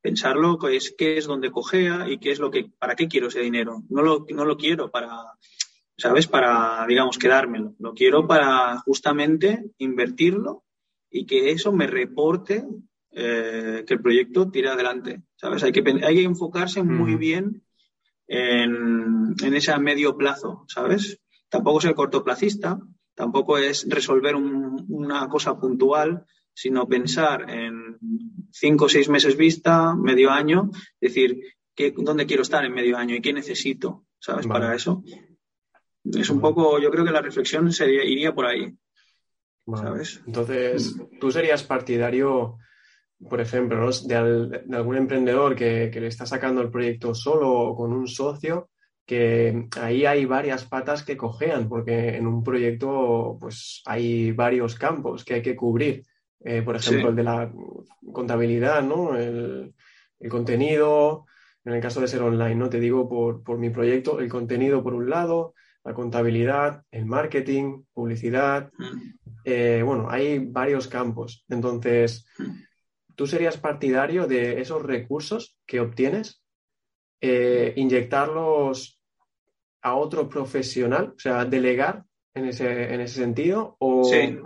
[0.00, 3.28] Pensarlo que es qué es donde cogea y qué es lo que, para qué quiero
[3.28, 3.82] ese dinero.
[3.90, 5.14] No lo, no lo quiero para,
[5.98, 6.26] ¿sabes?
[6.26, 7.74] Para, digamos, quedármelo.
[7.78, 10.64] Lo quiero para justamente invertirlo
[11.12, 12.64] y que eso me reporte
[13.12, 15.22] eh, que el proyecto tire adelante.
[15.36, 15.62] ¿Sabes?
[15.62, 17.62] Hay que, hay que enfocarse muy bien
[18.26, 21.20] en, ese medio plazo, ¿sabes?
[21.50, 22.80] Tampoco es el cortoplacista,
[23.14, 27.98] tampoco es resolver una cosa puntual, sino pensar en
[28.50, 31.38] cinco o seis meses vista, medio año, decir,
[31.74, 34.46] ¿qué, ¿dónde quiero estar en medio año y qué necesito, ¿sabes?
[34.46, 35.02] Para eso.
[36.04, 38.74] Es un poco, yo creo que la reflexión sería, iría por ahí.
[39.66, 40.22] ¿Sabes?
[40.26, 42.58] Entonces, tú serías partidario
[43.28, 48.08] por ejemplo, de, algún emprendedor que, le está sacando el proyecto solo o con un
[48.08, 48.68] socio,
[49.06, 55.24] que ahí hay varias patas que cojean, porque en un proyecto pues hay varios campos
[55.24, 56.04] que hay que cubrir.
[56.44, 57.52] Eh, por ejemplo, el de la
[58.12, 59.16] contabilidad, ¿no?
[59.16, 59.74] El,
[60.28, 61.26] contenido,
[61.64, 62.68] en el caso de ser online, ¿no?
[62.68, 67.82] Te digo por, por mi proyecto, el contenido por un lado, la contabilidad, el marketing,
[67.92, 68.70] publicidad.
[69.44, 71.44] Eh, bueno, hay varios campos.
[71.48, 72.52] Entonces, mm.
[73.14, 76.42] ¿tú serías partidario de esos recursos que obtienes,
[77.20, 79.00] eh, inyectarlos
[79.82, 83.76] a otro profesional, o sea, delegar en ese, en ese sentido?
[83.80, 84.38] O, sí.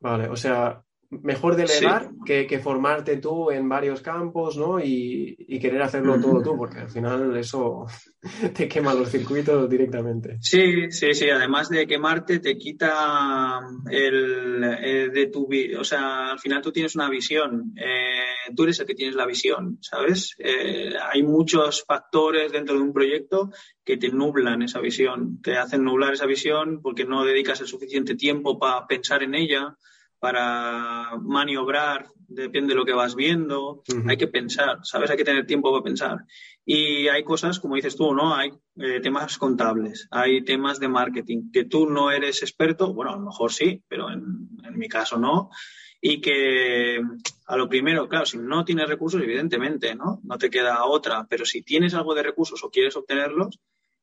[0.00, 4.78] Vale, o sea, mejor delegar que, formarte tú en varios campos, ¿no?
[4.78, 7.86] Y, querer hacerlo todo tú, porque al final eso
[8.54, 10.38] te quema los circuitos directamente.
[10.40, 11.30] Sí, sí, sí.
[11.30, 16.94] Además de quemarte, te quita el, eh, de tu, o sea, al final tú tienes
[16.94, 17.72] una visión.
[17.76, 20.34] Eh, tú eres el que tienes la visión, ¿sabes?
[20.38, 23.50] Eh, hay muchos factores dentro de un proyecto
[23.84, 28.14] que te nublan esa visión, te hacen nublar esa visión porque no dedicas el suficiente
[28.14, 29.76] tiempo para pensar en ella
[30.18, 35.10] para maniobrar, depende de lo que vas viendo, hay que pensar, ¿sabes?
[35.10, 36.18] Hay que tener tiempo para pensar.
[36.64, 38.34] Y hay cosas, como dices tú, ¿no?
[38.34, 43.16] Hay eh, temas contables, hay temas de marketing, que tú no eres experto, bueno, a
[43.16, 45.50] lo mejor sí, pero en, mi caso no.
[46.00, 47.00] Y que
[47.46, 50.20] a lo primero, claro, si no tienes recursos, evidentemente, ¿no?
[50.22, 53.58] No te queda otra, pero si tienes algo de recursos o quieres obtenerlos,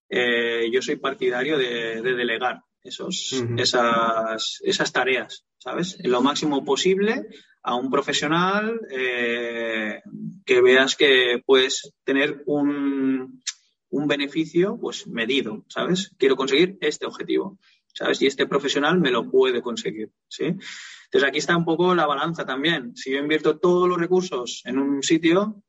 [0.10, 5.46] eh, yo soy partidario de, delegar esos, esas, esas tareas.
[5.66, 5.98] ¿sabes?
[6.04, 7.26] Lo máximo posible
[7.64, 10.00] a un profesional eh,
[10.46, 13.42] que veas que puedes tener un,
[13.90, 16.12] un, beneficio pues medido, ¿sabes?
[16.20, 17.58] Quiero conseguir este objetivo,
[17.92, 18.22] ¿sabes?
[18.22, 20.44] Y este profesional me lo puede conseguir, ¿sí?
[20.46, 22.96] Entonces aquí está un poco la balanza también.
[22.96, 25.64] Si yo invierto todos los recursos en un sitio,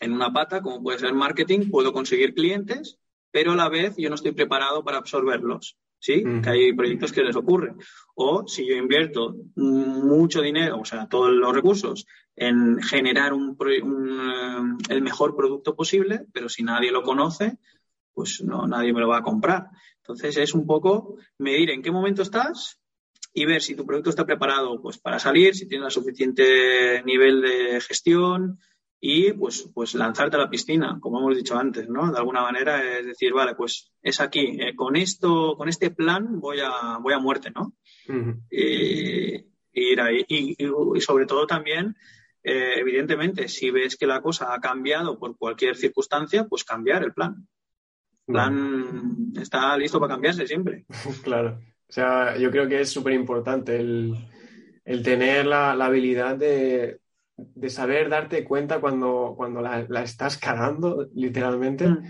[0.00, 2.98] en una pata, como puede ser marketing, puedo conseguir clientes,
[3.30, 5.78] pero a la vez yo no estoy preparado para absorberlos.
[6.02, 6.24] ¿Sí?
[6.42, 7.74] Que hay proyectos que les ocurre.
[8.16, 14.92] O si yo invierto mucho dinero, o sea, todos los recursos, en generar un, eh,
[14.92, 17.58] el mejor producto posible, pero si nadie lo conoce,
[18.12, 19.68] pues no, nadie me lo va a comprar.
[19.98, 22.80] Entonces es un poco medir en qué momento estás
[23.32, 27.42] y ver si tu producto está preparado pues, para salir, si tiene el suficiente nivel
[27.42, 28.58] de gestión,
[29.04, 32.12] y pues, pues lanzarte a la piscina, como hemos dicho antes, ¿no?
[32.12, 36.38] De alguna manera es decir, vale, pues es aquí, eh, con esto, con este plan
[36.38, 37.74] voy a, voy a muerte, ¿no?
[38.48, 40.24] y, ir ahí.
[40.28, 40.56] Y,
[41.00, 41.96] sobre todo también,
[42.44, 47.12] eh, evidentemente, si ves que la cosa ha cambiado por cualquier circunstancia, pues cambiar el
[47.12, 47.48] plan.
[48.28, 50.84] El plan está listo para cambiarse siempre.
[51.24, 51.58] claro.
[51.88, 54.14] O sea, yo creo que es súper importante el,
[54.84, 57.01] el, tener la, la habilidad de,
[57.54, 62.04] de saber darte cuenta cuando, cuando la, estás cagando, literalmente, mm.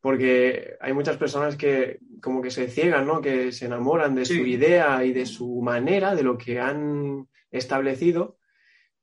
[0.00, 3.20] porque hay muchas personas que como que se ciegan, ¿no?
[3.20, 8.38] Que se enamoran de su idea y de su manera, de lo que han establecido,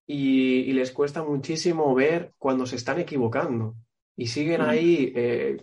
[0.07, 3.75] y, les cuesta muchísimo ver cuando se están equivocando.
[4.15, 4.65] Y siguen mm.
[4.65, 5.57] ahí eh,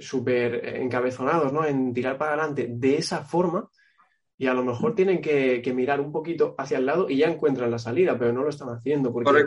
[0.00, 1.64] súper encabezonados, ¿no?
[1.64, 3.70] En tirar para adelante de esa forma
[4.38, 7.70] y a lo mejor tienen que, mirar un poquito hacia el lado y ya encuentran
[7.70, 9.46] la salida, pero no lo están haciendo porque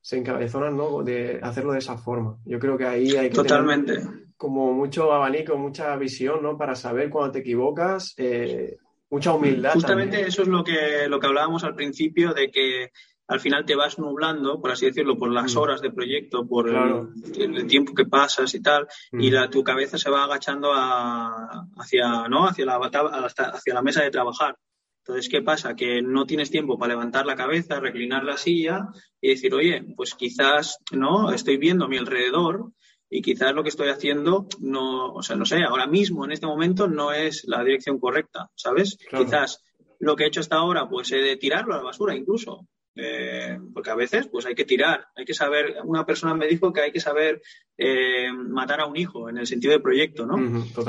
[0.00, 1.02] se encabezonan ¿no?
[1.02, 2.38] de hacerlo de esa forma.
[2.44, 3.94] Yo creo que ahí hay que Totalmente.
[3.98, 6.58] tener como mucho abanico, mucha visión, ¿no?
[6.58, 8.76] Para saber cuando te equivocas, eh,
[9.08, 9.74] mucha humildad.
[9.74, 12.90] Justamente eso es lo que, lo que hablábamos al principio de que
[13.32, 15.58] al final te vas nublando, por así decirlo, por las mm.
[15.58, 19.34] horas de proyecto, por el, tiempo que pasas y tal, y mm.
[19.34, 22.46] la, tu cabeza se va agachando hacia, ¿no?
[22.46, 24.56] hacia, la, hacia la mesa de trabajar.
[25.04, 25.74] Entonces, ¿qué pasa?
[25.74, 28.88] Que no tienes tiempo para levantar la cabeza, reclinar la silla
[29.20, 31.32] y decir, oye, pues quizás, ¿no?
[31.32, 32.70] Estoy viendo a mi alrededor
[33.10, 36.46] y quizás lo que estoy haciendo no, o sea, no sé, ahora mismo, en este
[36.46, 38.96] momento, no es la dirección correcta, ¿sabes?
[39.10, 39.64] Quizás
[40.02, 42.66] lo que he hecho hasta ahora, pues he de tirarlo a la basura incluso.
[42.94, 46.74] Eh, porque a veces pues hay que tirar, hay que saber, una persona me dijo
[46.74, 47.40] que hay que saber
[47.78, 50.36] eh, matar a un hijo en el sentido de proyecto, ¿no?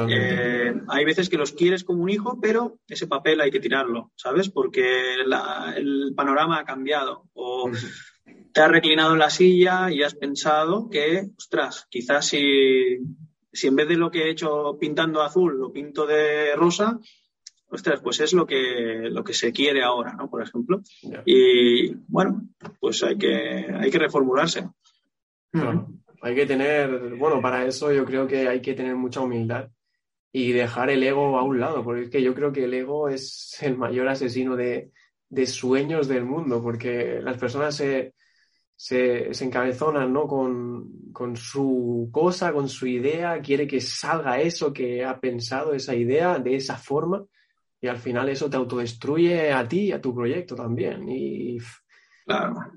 [0.09, 4.11] Eh, hay veces que los quieres como un hijo, pero ese papel hay que tirarlo,
[4.15, 4.49] ¿sabes?
[4.49, 5.13] Porque
[5.75, 7.71] el panorama ha cambiado o
[8.53, 12.99] te has reclinado en la silla y has pensado que, ostras, quizás si,
[13.53, 16.99] si en vez de lo que he hecho pintando azul lo pinto de rosa,
[17.73, 20.29] ostras, pues es lo que, lo que se quiere ahora, ¿no?
[20.29, 20.81] Por ejemplo.
[21.25, 24.69] Y bueno, pues hay que, hay que reformularse.
[26.21, 29.69] Hay que tener, bueno, para eso yo creo que hay que tener mucha humildad
[30.31, 33.09] y dejar el ego a un lado, porque es que yo creo que el ego
[33.09, 34.91] es el mayor asesino de,
[35.45, 38.13] sueños del mundo, porque las personas se,
[38.75, 40.27] se, encabezonan ¿no?
[40.27, 45.95] Con, con, su cosa, con su idea, quiere que salga eso que ha pensado, esa
[45.95, 47.25] idea, de esa forma,
[47.83, 51.05] y al final eso te autodestruye a ti y a tu proyecto también.
[51.09, 51.57] Y,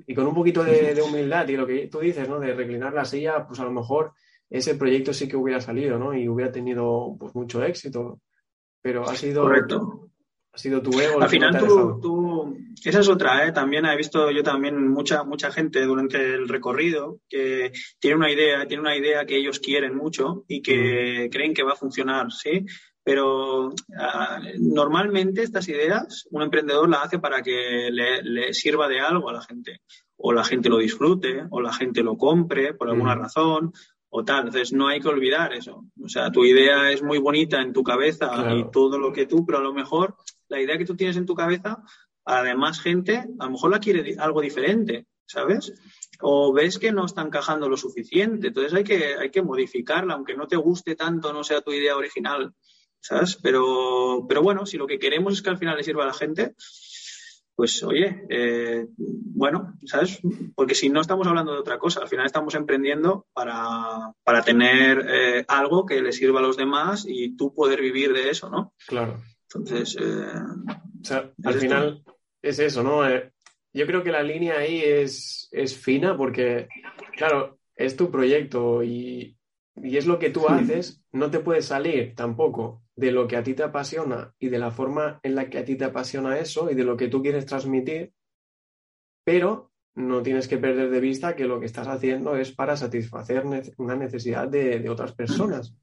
[0.04, 2.40] y con un poquito de, humildad y lo que tú dices, ¿no?
[2.40, 4.14] De reclinar la silla, pues a lo mejor
[4.50, 6.12] ese proyecto sí que hubiera salido, ¿no?
[6.12, 8.20] Y hubiera tenido pues mucho éxito.
[8.82, 9.42] Pero ha sido...
[9.42, 10.10] Correcto.
[10.52, 11.22] Ha sido tu ego.
[11.22, 13.52] Al final tú, tú, Esa es otra, ¿eh?
[13.52, 18.66] También he visto yo también mucha, mucha gente durante el recorrido que tiene una idea,
[18.66, 22.64] tiene una idea que ellos quieren mucho y que creen que va a funcionar, ¿sí?
[23.06, 29.30] Pero ah, normalmente estas ideas un emprendedor las hace para que le, sirva de algo
[29.30, 29.82] a la gente.
[30.16, 33.18] O la gente lo disfrute, o la gente lo compre por alguna mm.
[33.20, 33.72] razón,
[34.08, 34.46] o tal.
[34.46, 35.84] Entonces no hay que olvidar eso.
[36.02, 39.46] O sea, tu idea es muy bonita en tu cabeza y todo lo que tú,
[39.46, 40.16] pero a lo mejor
[40.48, 41.84] la idea que tú tienes en tu cabeza,
[42.24, 45.72] además gente, a lo mejor la quiere algo diferente, ¿sabes?
[46.22, 48.48] O ves que no está encajando lo suficiente.
[48.48, 51.96] Entonces hay que, hay que modificarla, aunque no te guste tanto, no sea tu idea
[51.96, 52.52] original
[53.06, 53.38] ¿sabes?
[53.40, 56.12] Pero, pero bueno, si lo que queremos es que al final le sirva a la
[56.12, 56.54] gente,
[57.54, 60.20] pues oye, eh, bueno, ¿sabes?
[60.54, 65.06] Porque si no estamos hablando de otra cosa, al final estamos emprendiendo para, para tener
[65.08, 68.74] eh, algo que le sirva a los demás y tú poder vivir de eso, ¿no?
[68.88, 69.22] Claro.
[69.44, 70.42] Entonces, eh,
[71.00, 72.02] o sea, al final
[72.42, 73.02] es eso, ¿no?
[73.72, 76.66] yo creo que la línea ahí es, es fina porque,
[77.14, 79.36] claro, es tu proyecto y,
[79.76, 83.42] y es lo que tú haces, no te puedes salir tampoco de lo que a
[83.42, 86.70] ti te apasiona y de la forma en la que a ti te apasiona eso
[86.70, 88.12] y de lo que tú quieres transmitir,
[89.22, 93.44] pero no tienes que perder de vista que lo que estás haciendo es para satisfacer
[93.76, 95.74] una necesidad de, otras personas.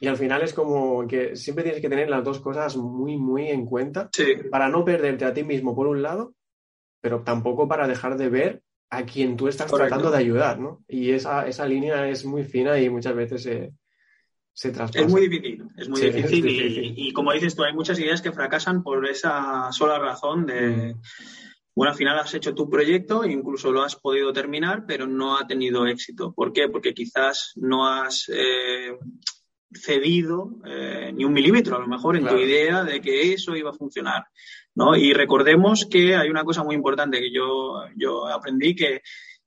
[0.00, 3.48] Y al final es como que siempre tienes que tener las dos cosas muy, muy
[3.48, 4.10] en cuenta
[4.50, 6.34] para no perderte a ti mismo por un lado,
[7.00, 10.84] pero tampoco para dejar de ver a quien tú estás tratando de ayudar, ¿no?
[10.88, 13.72] Y esa, esa línea es muy fina y muchas veces se,
[14.54, 15.04] se traspasa.
[15.04, 18.82] Es muy difícil, es muy difícil, Y, como dices tú, hay muchas ideas que fracasan
[18.82, 20.94] por esa sola razón de...
[20.94, 21.00] Mm.
[21.76, 25.44] Bueno, al final has hecho tu proyecto, incluso lo has podido terminar, pero no ha
[25.44, 26.32] tenido éxito.
[26.32, 26.68] ¿Por qué?
[26.68, 28.96] Porque quizás no has eh,
[29.72, 33.70] cedido eh, ni un milímetro, a lo mejor, en tu idea de que eso iba
[33.70, 34.24] a funcionar.
[34.76, 34.94] ¿no?
[34.94, 39.02] Y recordemos que hay una cosa muy importante que yo, yo aprendí que,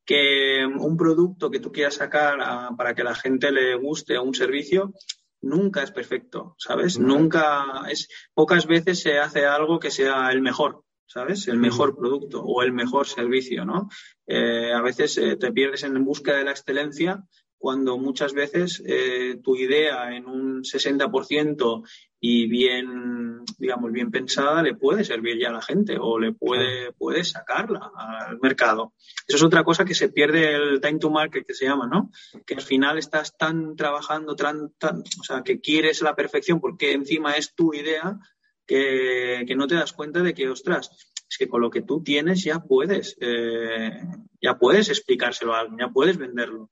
[0.07, 2.39] que un producto que tú quieras sacar
[2.77, 4.93] para que la gente le guste o un servicio
[5.41, 6.97] nunca es perfecto, ¿sabes?
[6.97, 11.49] Nunca es pocas veces se hace algo que sea el mejor, ¿sabes?
[11.49, 13.89] El mejor producto o el mejor servicio, ¿no?
[14.25, 17.23] Eh, a veces eh, te pierdes en búsqueda de la excelencia
[17.57, 21.83] cuando muchas veces eh, tu idea en un 60%
[22.19, 26.91] y bien, digamos, bien pensada le puede servir ya a la gente o le puede,
[26.93, 28.93] puede sacarla al mercado.
[29.27, 32.11] Eso es otra cosa que se pierde el time to market que se llama, ¿no?
[32.45, 37.33] Que al final estás tan trabajando, tan, o sea, que quieres la perfección porque encima
[37.33, 38.17] es tu idea
[38.65, 42.01] que, que no te das cuenta de que, ostras, es que con lo que tú
[42.01, 44.01] tienes ya puedes, eh,
[44.41, 46.71] ya puedes explicárselo a alguien, ya puedes venderlo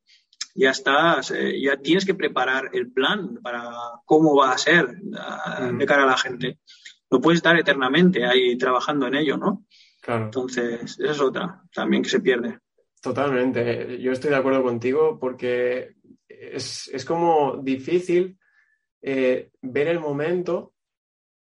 [0.55, 3.69] ya estás, eh, ya tienes que preparar el plan para
[4.05, 5.77] cómo va a ser mm.
[5.77, 6.59] de cara a la gente.
[7.11, 9.65] No puedes estar eternamente ahí trabajando en ello, ¿no?
[10.01, 10.25] Claro.
[10.25, 12.59] Entonces, esa es otra también que se pierde.
[13.01, 14.01] Totalmente.
[14.01, 15.95] Yo estoy de acuerdo contigo porque
[16.27, 18.37] es, como difícil
[19.01, 20.73] eh, ver el momento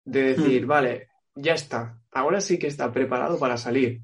[0.04, 0.68] de decir, mm.
[0.68, 4.00] vale, ya está, ahora sí que está preparado para salir.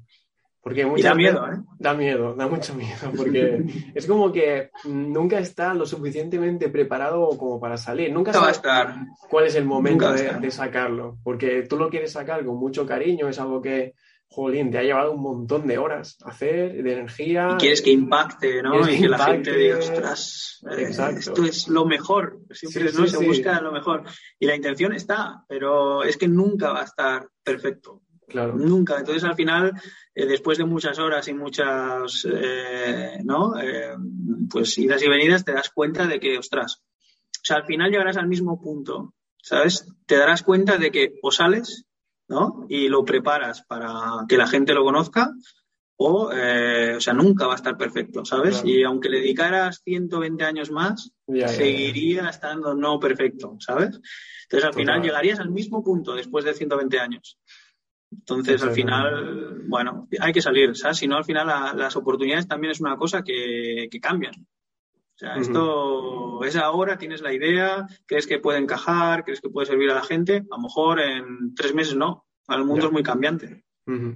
[0.61, 1.57] Porque y da miedo, ¿eh?
[1.77, 3.63] Da miedo, da mucho miedo, porque
[3.95, 8.11] es como que nunca está lo suficientemente preparado como para salir.
[8.11, 8.95] Nunca va a estar.
[9.29, 13.39] cuál es el momento de, sacarlo, porque tú lo quieres sacar con mucho cariño, es
[13.39, 13.93] algo que,
[14.27, 17.51] jolín, te ha llevado un montón de horas hacer, de energía.
[17.53, 18.81] Y quieres que impacte, ¿no?
[18.89, 22.41] Y que, la gente diga, ostras, eh, esto es lo mejor.
[22.51, 23.07] Siempre ¿no?
[23.07, 24.03] se busca lo mejor.
[24.37, 28.01] Y la intención está, pero es que nunca va a estar perfecto.
[28.29, 28.55] Claro.
[28.55, 28.99] Nunca.
[28.99, 29.73] Entonces, al final,
[30.21, 33.53] eh, después de muchas horas y muchas, eh, ¿no?
[34.49, 38.17] pues idas y venidas, te das cuenta de que, ostras, o sea, al final llegarás
[38.17, 39.87] al mismo punto, ¿sabes?
[40.05, 41.85] Te darás cuenta de que o sales
[42.29, 42.65] ¿no?
[42.69, 45.33] Y lo preparas para que la gente lo conozca
[45.97, 48.61] o, eh, o sea, nunca va a estar perfecto, ¿sabes?
[48.63, 51.11] Y aunque le dedicaras 120 años más,
[51.47, 53.99] seguiría estando no perfecto, ¿sabes?
[54.43, 57.37] Entonces, al final llegarías al mismo punto después de 120 años.
[58.11, 60.97] Entonces, al final, bueno, hay que salir, ¿sabes?
[60.97, 61.47] Si no, al final
[61.77, 64.33] las oportunidades también es una cosa que, que cambian.
[64.35, 69.67] O sea, esto es ahora, tienes la idea, crees que puede encajar, crees que puede
[69.67, 70.45] servir a la gente.
[70.49, 72.25] A lo mejor en tres meses no.
[72.47, 73.65] El mundo es muy cambiante.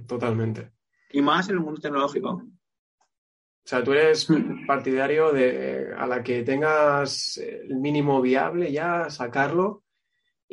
[0.06, 0.72] Totalmente.
[1.12, 2.30] Y más en el mundo tecnológico.
[2.30, 4.26] O sea, tú eres
[4.66, 9.83] partidario de a la que tengas el mínimo viable ya, sacarlo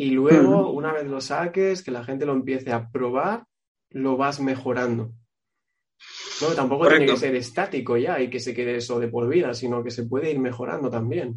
[0.02, 3.46] y luego, una vez lo saques, que la gente lo empiece a probar,
[3.92, 5.12] lo vas mejorando.
[6.42, 9.54] No, tampoco tiene que ser estático ya y que se quede eso de por vida,
[9.54, 11.36] sino que se puede ir mejorando también.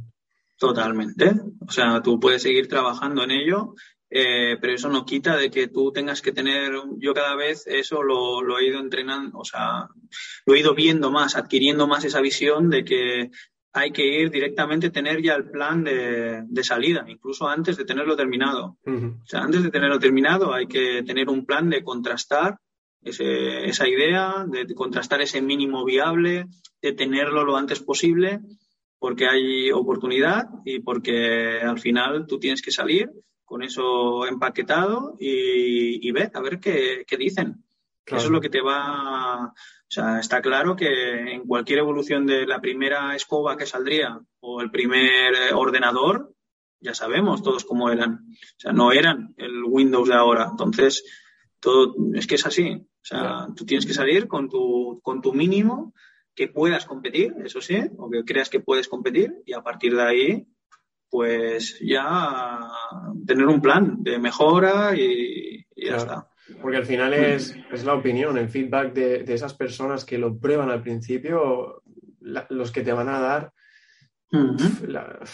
[0.56, 1.30] Totalmente.
[1.60, 3.74] O sea, tú puedes seguir trabajando en ello,
[4.08, 8.02] eh, pero eso no quita de que tú tengas que tener, yo cada vez eso
[8.02, 9.90] lo, he ido entrenando, o sea,
[10.46, 13.30] lo he ido viendo más, adquiriendo más esa visión de que
[13.76, 18.78] hay que ir directamente, tener ya el plan de, salida, incluso antes de tenerlo terminado.
[18.86, 22.58] O sea, antes de tenerlo terminado hay que tener un plan de contrastar
[23.02, 26.46] esa idea, de contrastar ese mínimo viable,
[26.80, 28.40] de tenerlo lo antes posible,
[28.98, 33.10] porque hay oportunidad y porque al final tú tienes que salir
[33.44, 37.63] con eso empaquetado y, ver, a ver qué, dicen.
[38.06, 39.46] Eso es lo que te va.
[39.46, 39.54] O
[39.88, 44.70] sea, está claro que en cualquier evolución de la primera escoba que saldría o el
[44.70, 46.34] primer ordenador,
[46.80, 48.26] ya sabemos todos cómo eran.
[48.30, 50.48] O sea, no eran el Windows de ahora.
[50.50, 51.04] Entonces,
[51.60, 52.72] todo es que es así.
[52.74, 55.94] O sea, tú tienes que salir con tu, con tu mínimo
[56.34, 60.02] que puedas competir, eso sí, o que creas que puedes competir, y a partir de
[60.02, 60.48] ahí,
[61.08, 62.58] pues ya
[63.24, 66.28] tener un plan de mejora y, ya está.
[66.60, 70.38] Porque al final es, es la opinión, el feedback de, de, esas personas que lo
[70.38, 71.82] prueban al principio,
[72.20, 73.52] los que te van a dar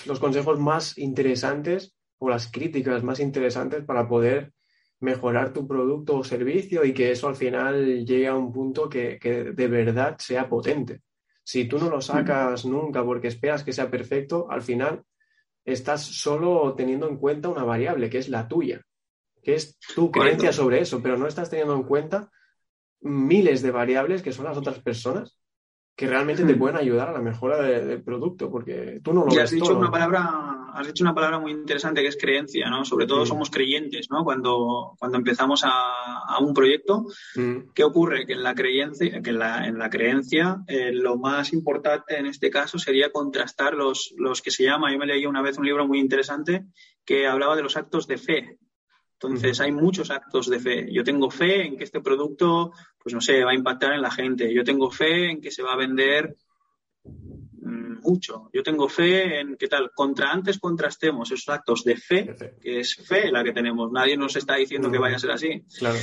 [0.07, 4.53] los consejos más interesantes o las críticas más interesantes para poder
[5.01, 9.19] mejorar tu producto o servicio y que eso al final llegue a un punto que,
[9.19, 11.01] de verdad sea potente.
[11.43, 15.03] Si tú no lo sacas nunca porque esperas que sea perfecto, al final
[15.65, 18.83] estás solo teniendo en cuenta una variable que es la tuya,
[19.43, 22.31] que es tu creencia sobre eso, pero no estás teniendo en cuenta
[23.01, 25.39] miles de variables que son las otras personas
[25.97, 29.39] que realmente te pueden ayudar a la mejora del producto, porque tú no lo y
[29.39, 32.85] has dicho una palabra has dicho una palabra muy interesante que es creencia, ¿no?
[32.85, 34.25] Sobre todo somos creyentes, ¿no?
[34.25, 37.73] Cuando, cuando empezamos a, un proyecto, mm.
[37.75, 38.25] ¿qué ocurre?
[38.25, 42.79] Que en la creencia, que en la, creencia eh, lo más importante en este caso
[42.79, 45.99] sería contrastar los, los que se llama, yo me leí una vez un libro muy
[45.99, 46.65] interesante
[47.05, 48.59] que hablaba de los actos de fe.
[49.23, 50.89] Entonces, hay muchos actos de fe.
[50.91, 54.11] Yo tengo fe en que este producto, pues no sé, va a impactar en la
[54.11, 54.53] gente.
[54.53, 56.37] Yo tengo fe en que se va a vender
[58.01, 58.49] mucho.
[58.53, 62.97] Yo tengo fe en que tal, contra antes contrastemos esos actos de fe, que es
[62.97, 63.93] fe la que tenemos.
[63.93, 65.65] Nadie nos está diciendo que vaya a ser así.
[65.79, 65.99] Claro.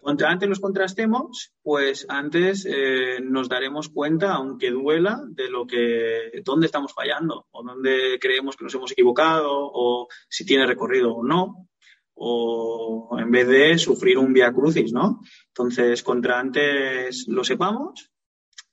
[0.00, 6.42] Contra antes los contrastemos, pues antes eh, nos daremos cuenta, aunque duela, de lo que,
[6.44, 11.24] dónde estamos fallando, o dónde creemos que nos hemos equivocado, o si tiene recorrido o
[11.24, 11.68] no,
[12.14, 15.20] o en vez de sufrir un via crucis, ¿no?
[15.48, 18.10] Entonces, contra antes lo sepamos,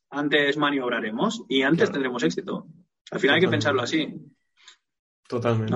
[0.10, 2.68] antes maniobraremos y antes tendremos éxito.
[3.12, 4.14] Al final hay que pensarlo así.
[5.28, 5.74] Totalmente.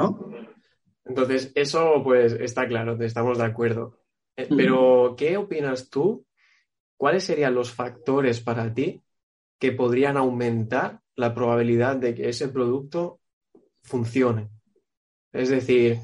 [1.06, 4.00] Entonces, eso pues está claro, estamos de acuerdo.
[4.36, 6.26] Eh, pero, ¿qué opinas tú?
[6.98, 9.02] ¿Cuáles serían los factores para ti
[9.60, 13.22] que podrían aumentar la probabilidad de que ese producto
[13.84, 14.50] funcione?
[15.32, 16.00] Es decir,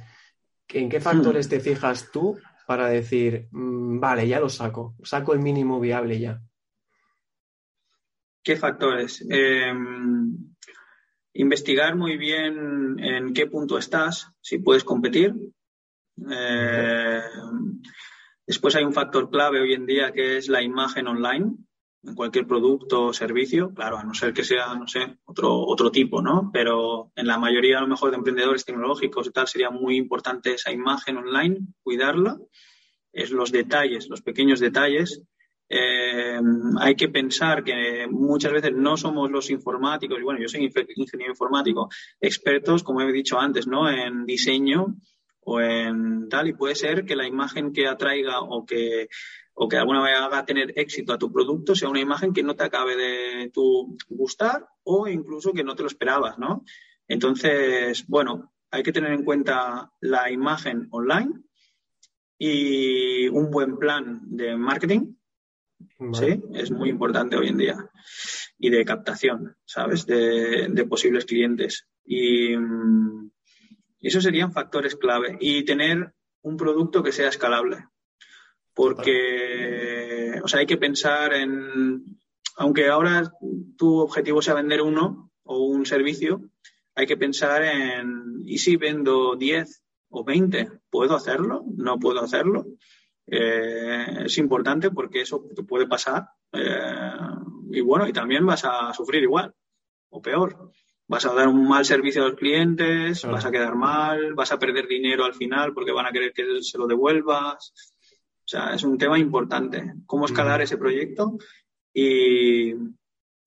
[0.73, 5.39] ¿en qué factores te fijas tú para decir, mm, vale, ya lo saco, saco el
[5.39, 6.41] mínimo viable ya?
[8.43, 9.25] ¿Qué factores?
[9.29, 10.35] Em,
[11.33, 15.35] investigar muy bien en qué punto estás, si puedes competir.
[16.29, 17.21] Eh,
[18.45, 21.55] después hay un factor clave hoy en día que es la imagen online
[22.03, 25.91] en cualquier producto o servicio, claro, a no ser que sea, no sé, otro, otro
[25.91, 26.49] tipo, ¿no?
[26.51, 30.53] Pero en la mayoría, a lo mejor, de emprendedores tecnológicos y tal, sería muy importante
[30.53, 32.37] esa imagen online, cuidarla,
[33.13, 35.23] es los detalles, los pequeños detalles
[35.73, 36.37] eh,
[36.81, 41.31] hay que pensar que muchas veces no somos los informáticos, y bueno, yo soy ingeniero
[41.31, 41.87] informático,
[42.19, 43.89] expertos, como he dicho antes, ¿no?
[43.89, 44.97] En diseño
[45.39, 49.07] o en tal, y puede ser que la imagen que atraiga o que
[49.61, 52.41] o que de alguna manera haga tener éxito a tu producto sea una imagen que
[52.41, 56.63] no te acabe de tu gustar o incluso que no te lo esperabas, ¿no?
[57.07, 61.43] Entonces, bueno, hay que tener en cuenta la imagen online
[62.39, 65.13] y un buen plan de marketing
[66.13, 66.41] ¿sí?
[66.53, 67.89] Es muy importante hoy en día.
[68.57, 70.05] Y de captación, ¿sabes?
[70.05, 71.87] De, posibles clientes.
[72.03, 73.31] Y, mm,
[73.99, 75.37] esos serían factores clave.
[75.39, 77.85] Y tener un producto que sea escalable.
[78.73, 82.03] Porque, o sea, hay que pensar en,
[82.57, 83.31] aunque ahora
[83.77, 86.41] tu objetivo sea vender uno o un servicio,
[86.95, 90.69] hay que pensar en, ¿y si vendo 10 o 20?
[90.89, 91.63] ¿Puedo hacerlo?
[91.75, 92.65] ¿No puedo hacerlo?
[93.27, 97.11] Eh, es importante porque eso te puede pasar eh,
[97.71, 99.53] y bueno, y también vas a sufrir igual
[100.09, 100.71] o peor.
[101.07, 104.59] Vas a dar un mal servicio a los clientes, vas a quedar mal, vas a
[104.59, 107.73] perder dinero al final porque van a querer que se lo devuelvas.
[108.51, 109.93] O sea, es un tema importante.
[110.05, 111.37] Cómo escalar ese proyecto
[111.93, 112.73] y,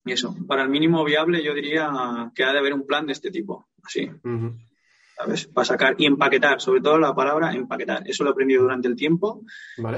[0.03, 0.35] eso.
[0.47, 3.67] Para el mínimo viable yo diría que ha de haber un plan de este tipo.
[3.83, 4.09] Así.
[5.15, 5.45] ¿sabes?
[5.45, 8.01] Para sacar y empaquetar, sobre todo la palabra empaquetar.
[8.07, 9.43] Eso lo he aprendido durante el tiempo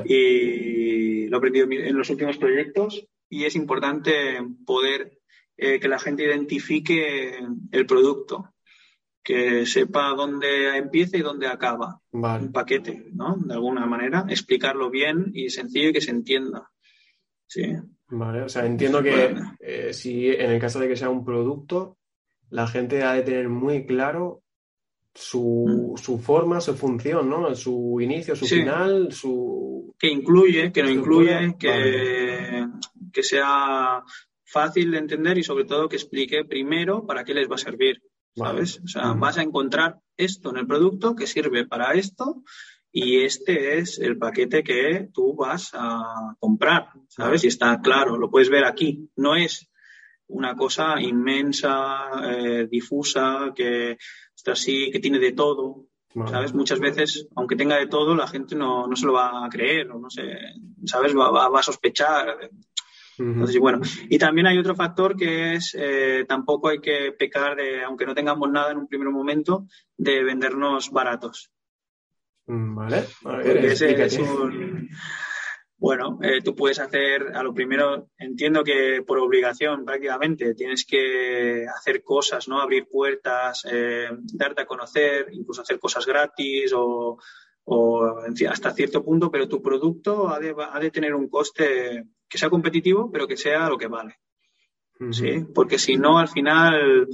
[0.05, 5.19] y lo he aprendido en los últimos proyectos y es importante poder
[5.55, 7.39] eh, que la gente identifique
[7.71, 8.53] el producto,
[9.27, 11.99] que sepa dónde empieza y dónde acaba.
[12.13, 13.35] Un paquete, ¿no?
[13.35, 16.71] De alguna manera, explicarlo bien y sencillo y que se entienda.
[17.45, 17.75] Sí.
[18.07, 21.97] Vale, o sea, entiendo que eh, si en el caso de que sea un producto,
[22.51, 24.43] la gente ha de tener muy claro
[25.13, 25.97] su, mm.
[25.97, 27.53] su, forma, su función, ¿no?
[27.53, 29.93] Su inicio, su final, su...
[29.99, 32.65] Que incluye, que no incluye, que,
[33.11, 34.05] que sea
[34.45, 38.01] fácil de entender y sobre todo que explique primero para qué les va a servir,
[38.37, 38.79] ¿sabes?
[38.83, 42.43] O sea, vas a encontrar esto en el producto que sirve para esto
[42.91, 47.43] y este es el paquete que tú vas a comprar, ¿sabes?
[47.43, 49.09] Y está claro, lo puedes ver aquí.
[49.15, 49.69] No es
[50.27, 53.97] una cosa inmensa, eh, difusa, que
[54.35, 55.87] está así, que tiene de todo.
[56.25, 56.51] ¿Sabes?
[56.51, 59.99] Muchas veces, aunque tenga de todo, la gente no, se lo va a creer, o
[59.99, 60.23] no sé,
[60.83, 61.15] ¿sabes?
[61.15, 62.49] Va, a sospechar.
[63.17, 67.83] Entonces, bueno, y también hay otro factor que es, eh, tampoco hay que pecar de,
[67.83, 69.65] aunque no tengamos nada en un primer momento,
[69.97, 71.51] de vendernos baratos.
[72.45, 73.05] Mm, vale,
[73.65, 74.89] ese es un,
[75.79, 81.67] bueno, eh, tú puedes hacer, a lo primero, entiendo que por obligación prácticamente tienes que
[81.67, 82.59] hacer cosas, ¿no?
[82.59, 87.19] Abrir puertas, eh, darte a conocer, incluso hacer cosas gratis o,
[87.69, 92.37] o hasta cierto punto, pero tu producto ha de, ha de, tener un coste que
[92.37, 94.15] sea competitivo, pero que sea lo que vale.
[95.11, 95.45] ¿Sí?
[95.53, 97.07] Porque si no, al final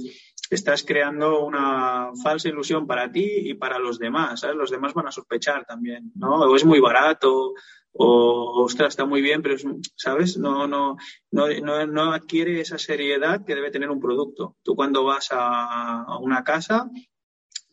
[0.48, 4.56] estás creando una falsa ilusión para ti y para los demás, ¿sabes?
[4.56, 6.36] Los demás van a sospechar también, ¿no?
[6.36, 7.54] O es muy barato,
[7.92, 9.56] o ostras, está muy bien, pero
[9.96, 10.36] ¿sabes?
[10.36, 10.96] No, no,
[11.30, 14.56] no, no, adquiere esa seriedad que debe tener un producto.
[14.62, 16.90] Tú cuando vas a, una casa,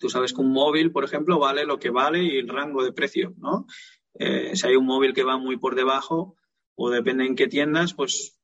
[0.02, 2.92] tú sabes que un móvil, por ejemplo, vale lo que vale y el rango de
[2.92, 3.68] precio, ¿no?
[4.16, 6.36] Eh, si hay un móvil que va muy por debajo,
[6.76, 8.38] o depende en qué tiendas, pues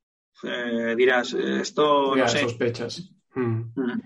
[0.44, 2.40] eh, dirás, esto no sé.
[2.40, 3.12] sospechas.
[3.36, 3.72] Mm.
[3.76, 4.02] Mm.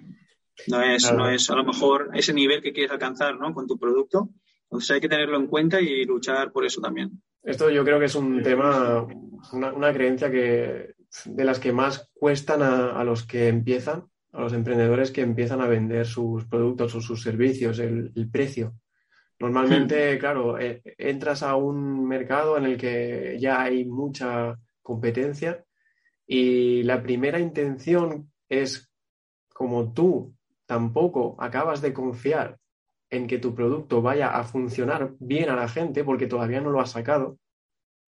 [0.68, 3.54] No es, no es a lo mejor ese nivel que quieres alcanzar, ¿no?
[3.54, 4.30] Con tu producto.
[4.64, 7.22] Entonces hay que tenerlo en cuenta y luchar por eso también.
[7.44, 9.06] Esto yo creo que es un tema,
[9.52, 10.94] una, creencia que
[11.26, 15.68] de las que más cuestan a, los que empiezan, a los emprendedores que empiezan a
[15.68, 18.76] vender sus productos o sus servicios, el, precio.
[19.40, 20.20] Normalmente, hmm.
[20.20, 25.64] claro, eh, entras a un mercado en el que ya hay mucha competencia
[26.26, 28.90] y la primera intención es,
[29.54, 30.34] como tú
[30.66, 32.58] tampoco acabas de confiar
[33.10, 36.80] en que tu producto vaya a funcionar bien a la gente porque todavía no lo
[36.80, 37.38] has sacado.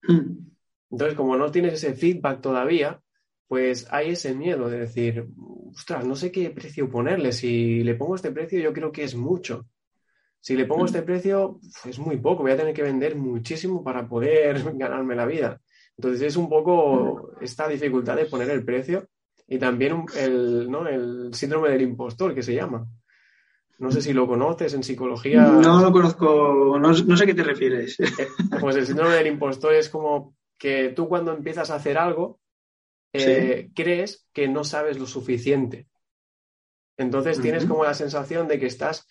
[0.02, 0.54] Hmm.
[0.90, 3.02] Entonces, como no tienes ese feedback todavía,
[3.48, 5.28] pues hay ese miedo de decir,
[5.76, 7.32] ostras, no sé qué precio ponerle.
[7.32, 9.66] Si le pongo este precio, yo creo que es mucho.
[10.40, 12.44] Si le pongo este precio, es muy poco.
[12.44, 15.62] Voy a tener que vender muchísimo para poder ganarme la vida.
[15.98, 17.44] Entonces, es un poco hmm.
[17.44, 19.08] esta dificultad de poner el precio
[19.48, 20.88] y también el, ¿no?
[20.88, 22.88] el síndrome del impostor que se llama.
[23.80, 25.44] No sé si lo conoces en psicología.
[25.44, 28.00] No lo conozco, no, sé a qué te refieres.
[28.00, 28.28] Eh,
[28.60, 32.40] pues el síndrome del impostor es como que tú cuando empiezas a hacer algo,
[33.14, 35.88] eh, crees que no sabes lo suficiente.
[36.98, 39.08] Entonces tienes como la sensación de que estás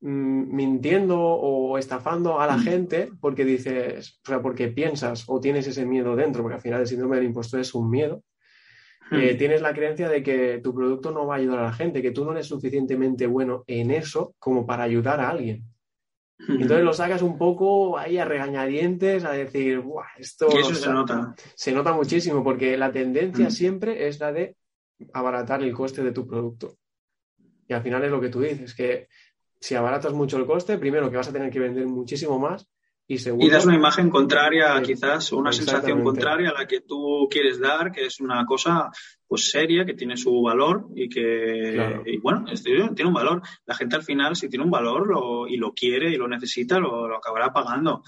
[0.00, 5.66] mm, mintiendo o estafando a la gente porque dices, o sea, porque piensas o tienes
[5.66, 8.22] ese miedo dentro, porque al final el síndrome del impostor es un miedo.
[9.10, 12.00] Eh, tienes la creencia de que tu producto no va a ayudar a la gente,
[12.00, 15.64] que tú no eres suficientemente bueno en eso como para ayudar a alguien.
[16.38, 20.48] Entonces lo sacas un poco ahí a regañadientes, a decir, Buah, esto...
[20.48, 21.34] eso se nota.
[21.54, 24.56] Se nota muchísimo porque la tendencia siempre es la de
[25.12, 26.76] abaratar el coste de tu producto.
[27.68, 29.08] Y al final es lo que tú dices, que
[29.60, 32.68] si abaratas mucho el coste, primero que vas a tener que vender muchísimo más
[33.06, 33.46] y segundo...
[33.46, 37.92] Y das una imagen contraria, quizás, una sensación contraria a la que tú quieres dar,
[37.92, 38.90] que es una cosa
[39.26, 43.42] pues seria, que tiene su valor y que, y bueno, tiene un valor.
[43.64, 47.08] La gente al final, si tiene un valor y lo quiere y lo necesita, lo,
[47.08, 48.02] lo acabará pagando.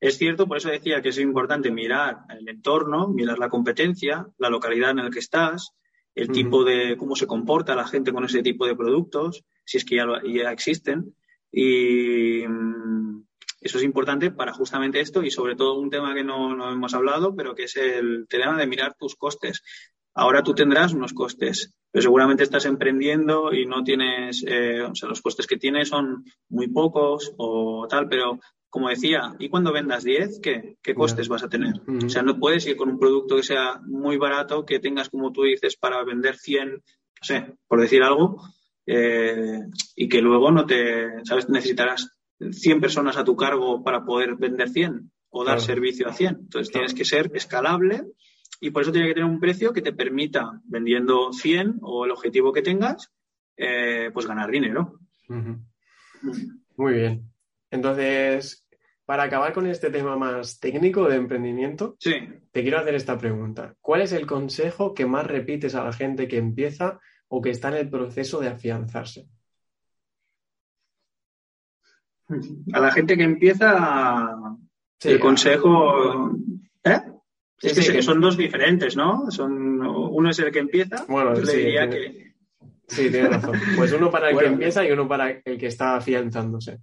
[0.00, 4.48] Es cierto, por eso decía que es importante mirar el entorno, mirar la competencia, la
[4.48, 5.74] localidad en la que estás,
[6.14, 9.84] el tipo de cómo se comporta la gente con ese tipo de productos, si es
[9.84, 11.14] que ya, ya existen.
[11.52, 13.24] Y mm,
[13.60, 16.94] eso es importante para justamente esto y sobre todo un tema que no, no, hemos
[16.94, 19.62] hablado, pero que es el tema de mirar tus costes.
[20.14, 25.08] Ahora tú tendrás unos costes, pero seguramente estás emprendiendo y no tienes, eh, o sea,
[25.08, 28.40] los costes que tienes son muy pocos o tal, pero
[28.70, 31.74] como decía, ¿y cuando vendas 10, qué, qué costes vas a tener?
[32.04, 35.32] O sea, no puedes ir con un producto que sea muy barato, que tengas, como
[35.32, 36.80] tú dices, para vender 100, no
[37.20, 38.40] sé, por decir algo,
[38.86, 39.60] eh,
[39.96, 41.48] y que luego no te, ¿sabes?
[41.48, 42.10] Necesitarás
[42.50, 46.28] 100 personas a tu cargo para poder vender 100 o dar servicio a 100.
[46.40, 48.04] Entonces tienes que ser escalable
[48.60, 52.10] y por eso tiene que tener un precio que te permita, vendiendo 100 o el
[52.10, 53.12] objetivo que tengas,
[53.56, 55.00] eh, pues ganar dinero.
[56.76, 57.30] Muy bien.
[57.70, 58.66] Entonces,
[59.04, 63.74] para acabar con este tema más técnico de emprendimiento, te quiero hacer esta pregunta.
[63.80, 67.68] ¿Cuál es el consejo que más repites a la gente que empieza o que está
[67.68, 69.26] en el proceso de afianzarse?
[72.72, 74.36] A la gente que empieza,
[75.02, 76.32] el consejo...
[76.84, 77.00] ¿Eh?
[77.62, 79.30] Es que, son dos diferentes, ¿no?
[79.30, 82.34] Son, uno es el que empieza, bueno, le diría que...
[82.86, 83.60] Sí, tienes razón.
[83.76, 86.80] Pues uno para el que empieza y uno para el que está afianzándose.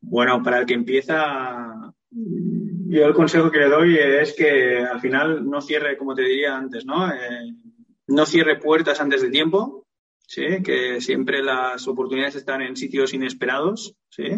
[0.00, 5.48] Bueno, para el que empieza, yo el consejo que le doy es que al final
[5.48, 7.08] no cierre, como te diría antes, ¿no?
[7.08, 7.54] Eh,
[8.08, 9.83] no cierre puertas antes de tiempo,
[10.26, 10.62] ¿sí?
[10.62, 14.28] Que siempre las oportunidades están en sitios inesperados, ¿sí?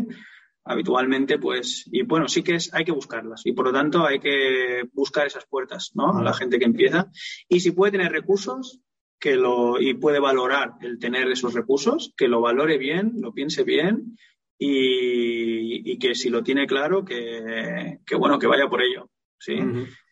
[0.65, 4.19] Habitualmente, pues, y bueno, sí que es, hay que buscarlas y por lo tanto hay
[4.19, 6.19] que buscar esas puertas, ¿no?
[6.19, 7.09] A la gente que empieza.
[7.49, 8.81] Y si puede tener recursos,
[9.19, 13.63] que lo, y puede valorar el tener esos recursos, que lo valore bien, lo piense
[13.65, 14.17] bien
[14.59, 19.09] y, que si lo tiene claro, que, bueno, que vaya por ello,
[19.39, 19.57] ¿sí?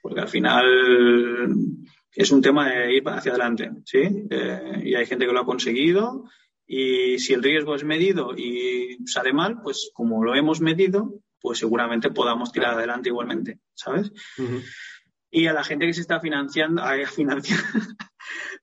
[0.01, 0.65] Porque al final
[2.15, 4.27] es un tema de ir hacia adelante, ¿sí?
[4.31, 6.25] Eh, y hay gente que lo ha conseguido
[6.67, 11.59] y si el riesgo es medido y sale mal, pues como lo hemos medido, pues
[11.59, 14.13] seguramente podamos tirar adelante igualmente, ¿sabes?
[15.31, 16.83] Y a la gente que se está financiando,
[17.15, 17.65] financiando,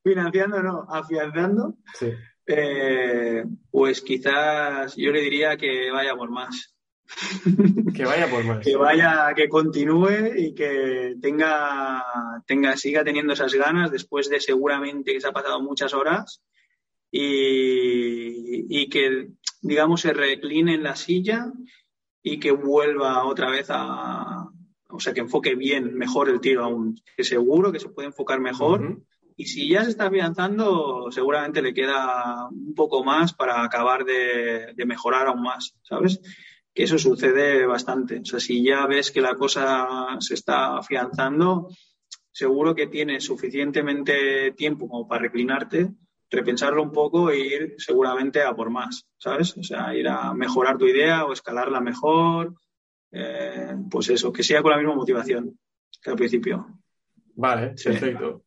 [0.04, 2.12] financiando no, afianzando, sí.
[2.48, 6.76] Eh, pues quizás yo le diría que vaya por más.
[7.96, 8.66] Que vaya por más.
[8.66, 12.04] que vaya, que continúe y que tenga,
[12.46, 16.42] tenga, siga teniendo esas ganas después de seguramente que se ha pasado muchas horas
[17.12, 19.30] y, y que,
[19.62, 21.52] digamos, se recline en la silla
[22.24, 24.48] y que vuelva otra vez a,
[24.90, 28.40] o sea, que enfoque bien, mejor el tiro aún, que seguro que se puede enfocar
[28.40, 29.02] mejor
[29.36, 34.74] y si ya se está afianzando, seguramente le queda un poco más para acabar de,
[34.86, 36.20] mejorar aún más, ¿sabes?
[36.74, 38.20] Que eso sucede bastante.
[38.20, 41.70] O sea, si ya ves que la cosa se está afianzando,
[42.32, 45.90] seguro que tienes suficientemente tiempo como para reclinarte,
[46.30, 49.56] repensarlo un poco e ir seguramente a por más, ¿sabes?
[49.58, 52.56] O sea, ir a mejorar tu idea o escalarla mejor.
[53.12, 55.60] Eh, pues eso, que sea con la misma motivación
[56.02, 56.80] que al principio.
[57.36, 58.44] Vale, perfecto.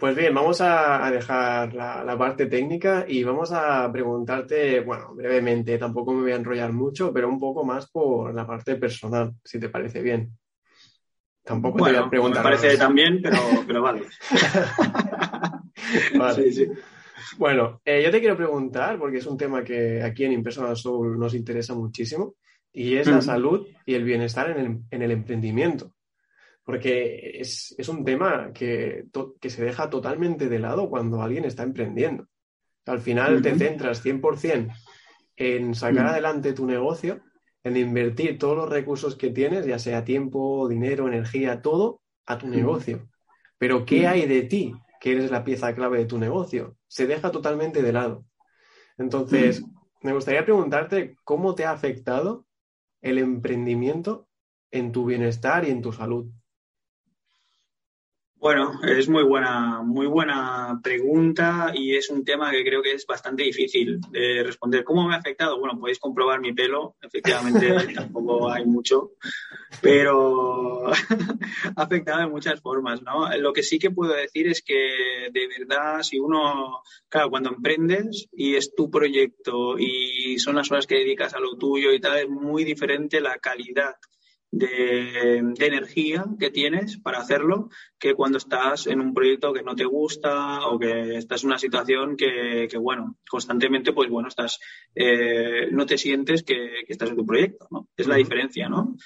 [0.00, 6.14] Pues bien, vamos a, dejar la, parte técnica y vamos a preguntarte, bueno, brevemente, tampoco
[6.14, 9.68] me voy a enrollar mucho, pero un poco más por la parte personal, si te
[9.68, 10.30] parece bien.
[11.44, 12.42] Tampoco te voy a preguntar.
[12.42, 13.36] Me parece también, pero,
[13.66, 14.04] pero vale.
[16.18, 16.44] vale.
[16.44, 16.72] Sí, sí.
[17.36, 21.18] Bueno, eh, yo te quiero preguntar, porque es un tema que aquí en Impersonal Soul
[21.18, 22.36] nos interesa muchísimo,
[22.72, 25.92] y es la salud y el bienestar en el emprendimiento
[26.64, 29.06] porque es, un tema que,
[29.40, 32.28] se deja totalmente de lado cuando alguien está emprendiendo.
[32.86, 34.72] Al final te centras 100%
[35.36, 37.22] en sacar adelante tu negocio,
[37.62, 42.48] en invertir todos los recursos que tienes, ya sea tiempo, dinero, energía, todo, a tu
[42.48, 43.08] negocio.
[43.58, 46.76] Pero ¿qué hay de ti, que eres la pieza clave de tu negocio?
[46.88, 48.24] Se deja totalmente de lado.
[48.96, 49.64] Entonces,
[50.02, 52.46] me gustaría preguntarte cómo te ha afectado
[53.02, 54.28] el emprendimiento
[54.70, 56.30] en tu bienestar y en tu salud.
[58.40, 63.04] Bueno, es muy buena, muy buena pregunta y es un tema que creo que es
[63.06, 64.82] bastante difícil de responder.
[64.82, 65.58] ¿Cómo me ha afectado?
[65.60, 69.10] Bueno, podéis comprobar mi pelo, efectivamente tampoco hay mucho,
[69.82, 70.88] pero
[71.76, 73.28] ha afectado de muchas formas, ¿no?
[73.36, 76.80] Lo que sí que puedo decir es que de verdad, si uno,
[77.10, 81.58] claro, cuando emprendes y es tu proyecto y son las horas que dedicas a lo
[81.58, 83.96] tuyo y tal, es muy diferente la calidad
[84.50, 89.84] de, energía que tienes para hacerlo que cuando estás en un proyecto que no te
[89.84, 94.58] gusta o que estás en una situación que, bueno, constantemente, pues bueno, estás,
[94.94, 97.88] eh, no te sientes que, estás en tu proyecto, ¿no?
[97.96, 98.96] Es la diferencia, ¿no?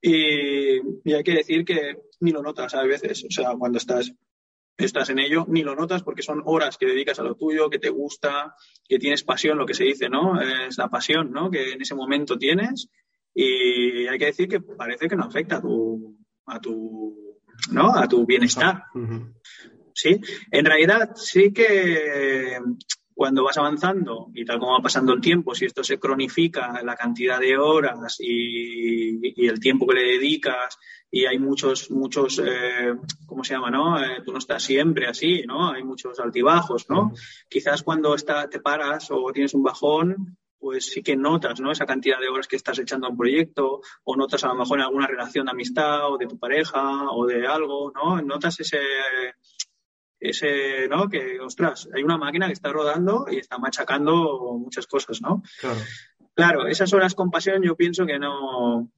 [0.00, 4.12] Y, y, hay que decir que ni lo notas a veces, o sea, cuando estás,
[4.76, 7.78] estás en ello, ni lo notas porque son horas que dedicas a lo tuyo, que
[7.78, 10.40] te gusta, que tienes pasión, lo que se dice, ¿no?
[10.40, 11.50] Es la pasión, ¿no?
[11.50, 12.90] Que en ese momento tienes
[13.34, 16.16] y hay que decir que parece que no afecta a tu,
[16.46, 17.38] a tu,
[17.70, 17.94] ¿no?
[17.94, 18.84] a tu bienestar.
[19.94, 20.20] Sí,
[20.50, 22.58] en realidad sí que
[23.14, 26.96] cuando vas avanzando y tal como va pasando el tiempo, si esto se cronifica, la
[26.96, 30.78] cantidad de horas y, el tiempo que le dedicas
[31.10, 32.94] y hay muchos, muchos, eh,
[33.26, 34.02] ¿cómo se llama, no?
[34.02, 35.70] Eh, tú no estás siempre así, ¿no?
[35.70, 37.12] Hay muchos altibajos, ¿no?
[37.48, 41.72] Quizás cuando está, te paras o tienes un bajón, pues sí que notas ¿no?
[41.72, 44.78] esa cantidad de horas que estás echando a un proyecto, o notas a lo mejor
[44.78, 48.22] en alguna relación de amistad o de tu pareja o de algo, ¿no?
[48.22, 48.78] Notas ese,
[50.20, 51.08] ese, ¿no?
[51.08, 55.42] Que, ostras, hay una máquina que está rodando y está machacando muchas cosas, ¿no?
[55.58, 55.80] Claro.
[56.32, 58.88] Claro, esas horas con pasión yo pienso que no,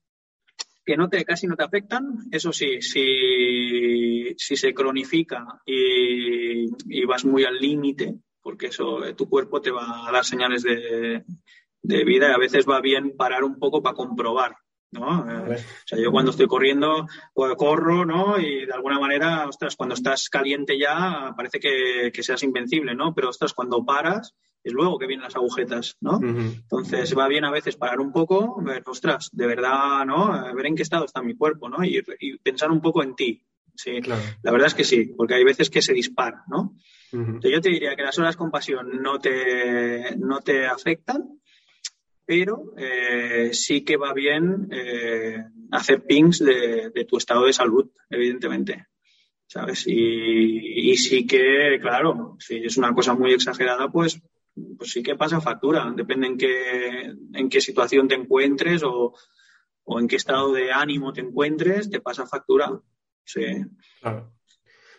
[0.85, 2.27] que no te, casi no te afectan.
[2.31, 9.15] Eso sí, si, si se cronifica y, y vas muy al límite, porque eso, eh,
[9.15, 11.23] tu cuerpo te va a dar señales de,
[11.81, 14.55] vida y a veces va bien parar un poco para comprobar.
[14.91, 15.27] ¿no?
[15.27, 18.39] Eh, o sea, yo cuando estoy corriendo, corro, ¿no?
[18.39, 23.15] Y de alguna manera, ostras, cuando estás caliente ya, parece que, seas invencible, ¿no?
[23.15, 26.19] Pero, ostras, cuando paras, es luego que vienen las agujetas, ¿no?
[26.21, 30.53] Entonces va bien a veces parar un poco, ver, ostras, de verdad, ¿no?
[30.53, 31.83] Ver en qué estado está mi cuerpo, ¿no?
[31.83, 31.99] Y,
[32.43, 33.43] pensar un poco en ti.
[33.75, 36.75] Sí, la verdad es que sí, porque hay veces que se dispara, ¿no?
[37.11, 41.39] Yo te diría que las horas con pasión no te, no te afectan,
[42.25, 48.87] pero eh, sí que va bien eh, hacer pings de, tu estado de salud, evidentemente.
[49.47, 49.85] ¿Sabes?
[49.87, 54.19] Y, sí que, claro, si es una cosa muy exagerada, pues,
[54.77, 55.93] pues sí que pasa factura.
[55.95, 59.13] Depende en qué, en qué situación te encuentres o,
[59.83, 62.81] o en qué estado de ánimo te encuentres, te pasa factura.
[63.25, 63.65] Sí.
[64.01, 64.35] Claro.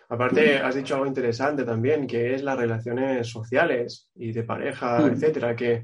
[0.08, 5.06] Aparte, has dicho algo interesante también, que es las relaciones sociales y de pareja, mm.
[5.12, 5.82] etcétera, que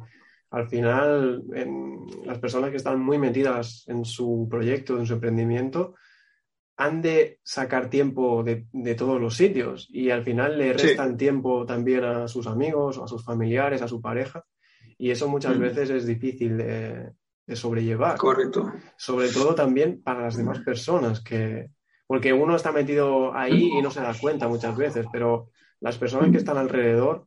[0.50, 1.42] al final
[2.24, 5.94] las personas que están muy metidas en su proyecto, en su emprendimiento,
[6.76, 12.04] han de sacar tiempo de, todos los sitios y al final le restan tiempo también
[12.04, 14.44] a sus amigos, a sus familiares, a su pareja
[14.98, 15.60] y eso muchas mm.
[15.60, 17.12] veces es difícil de,
[17.46, 18.16] de sobrellevar.
[18.16, 18.72] Correcto.
[18.96, 21.70] Sobre todo también para las demás personas que,
[22.12, 25.48] porque uno está metido ahí y no se da cuenta muchas veces, pero
[25.80, 27.26] las personas que están alrededor,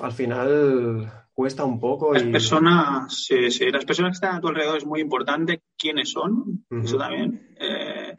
[0.00, 2.12] al final cuesta un poco.
[2.12, 6.10] Las personas, sí, sí, las personas que están a tu alrededor es muy importante quiénes
[6.10, 7.54] son, eso también.
[7.60, 8.16] Eh,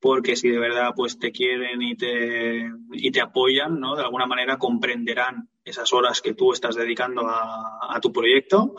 [0.00, 3.96] porque si de verdad pues te quieren y te, y te apoyan, ¿no?
[3.96, 8.76] De alguna manera comprenderán esas horas que tú estás dedicando a, tu proyecto.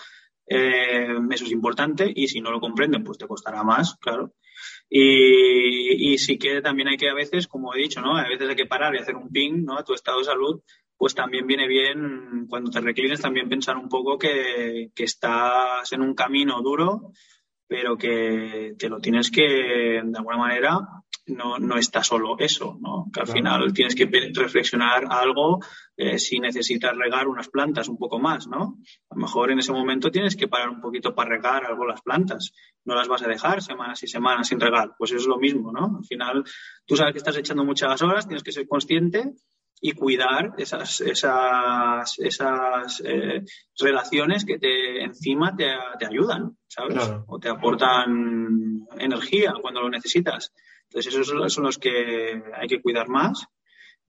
[0.48, 4.34] Eh, eso es importante y si no lo comprenden, pues te costará más, claro.
[4.90, 8.18] Y, sí que también hay que a veces, como he dicho, ¿no?
[8.18, 9.78] A veces hay que parar y hacer un ping, ¿no?
[9.78, 10.62] A tu estado de salud,
[10.98, 16.02] pues también viene bien, cuando te reclines, también pensar un poco que, que estás en
[16.02, 17.12] un camino duro,
[17.68, 20.80] pero que te lo tienes que, de alguna manera,
[21.28, 23.08] no, no está solo eso, ¿no?
[23.12, 25.60] Que al final tienes que reflexionar algo
[25.98, 28.80] eh, si necesitas regar unas plantas un poco más, ¿no?
[29.10, 32.02] A lo mejor en ese momento tienes que parar un poquito para regar algo las
[32.02, 32.52] plantas.
[32.84, 34.92] No las vas a dejar semanas y semanas sin regar.
[34.98, 35.98] Pues es lo mismo, ¿no?
[35.98, 36.44] Al final
[36.86, 39.36] tú sabes que estás echando muchas horas, tienes que ser consciente
[39.82, 43.44] y cuidar esas, esas, esas eh,
[43.78, 46.98] relaciones que te encima te, te ayudan, ¿sabes?
[47.28, 50.54] O te aportan energía cuando lo necesitas.
[50.90, 53.46] Entonces, esos son los que hay que cuidar más.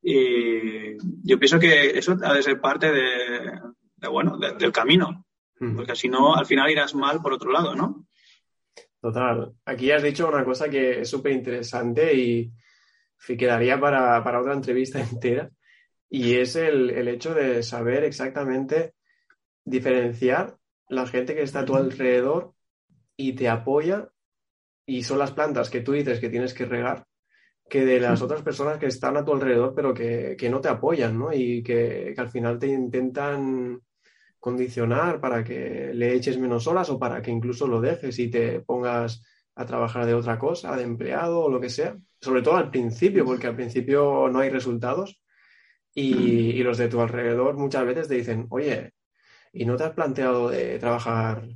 [0.03, 3.61] Y yo pienso que eso ha de ser parte de,
[4.09, 5.27] bueno, del camino,
[5.59, 8.07] porque si no, al final irás mal por otro lado, ¿no?
[9.01, 9.53] Total.
[9.65, 12.53] Aquí has dicho una cosa que es súper interesante y
[13.37, 15.51] quedaría para, otra entrevista entera,
[16.09, 18.95] y es el, el hecho de saber exactamente
[19.65, 20.57] diferenciar
[20.89, 22.55] la gente que está a tu alrededor
[23.17, 24.09] y te apoya
[24.87, 27.07] y son las plantas que tú dices que tienes que regar
[27.69, 31.19] que de las otras personas que están a tu alrededor pero que, no te apoyan,
[31.19, 31.33] ¿no?
[31.33, 33.81] Y que, al final te intentan
[34.39, 38.61] condicionar para que le eches menos horas o para que incluso lo dejes y te
[38.61, 39.25] pongas
[39.57, 41.97] a trabajar de otra cosa, de empleado o lo que sea.
[42.21, 45.21] Sobre todo al principio, porque al principio no hay resultados
[45.93, 48.93] y, y los de tu alrededor muchas veces te dicen, oye,
[49.53, 51.49] ¿y no te has planteado de trabajar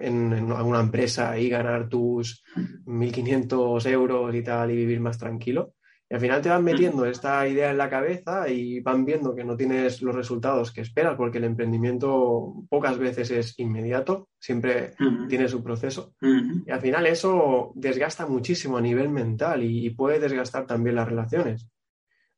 [0.00, 2.42] en, alguna empresa y ganar tus
[2.86, 5.74] 1.500 euros y tal y vivir más tranquilo.
[6.08, 9.42] Y al final te van metiendo esta idea en la cabeza y van viendo que
[9.42, 14.92] no tienes los resultados que esperas, porque el emprendimiento pocas veces es inmediato, siempre
[15.28, 16.14] tiene su proceso.
[16.20, 21.66] Y al final eso desgasta muchísimo a nivel mental y, puede desgastar también las relaciones.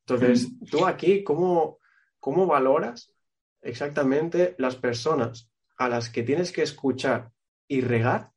[0.07, 1.77] Entonces, tú aquí, ¿cómo,
[2.19, 3.13] ¿cómo valoras
[3.61, 7.31] exactamente las personas a las que tienes que escuchar
[7.67, 8.31] y regar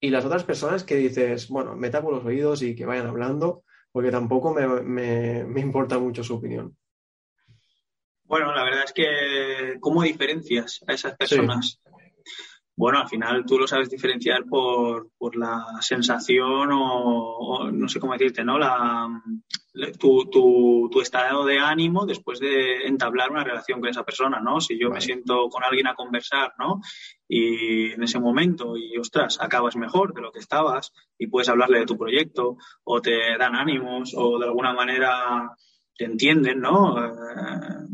[0.00, 3.64] y las otras personas que dices, bueno, me tapo los oídos y que vayan hablando
[3.90, 6.76] porque tampoco me, importa mucho su opinión.
[8.24, 11.80] Bueno, la verdad es que, ¿cómo diferencias a esas personas?
[12.76, 18.44] Bueno, al final tú lo sabes diferenciar por, la sensación o, no sé cómo decirte,
[18.44, 18.58] ¿no?
[18.58, 19.08] La,
[19.98, 24.60] tu, tu, estado de ánimo después de entablar una relación con esa persona, ¿no?
[24.60, 26.80] Si yo me siento con alguien a conversar, ¿no?
[27.26, 31.80] Y en ese momento, y ostras, acabas mejor de lo que estabas y puedes hablarle
[31.80, 35.50] de tu proyecto o te dan ánimos o de alguna manera
[35.96, 36.98] te entienden, ¿no?
[37.02, 37.10] Eh,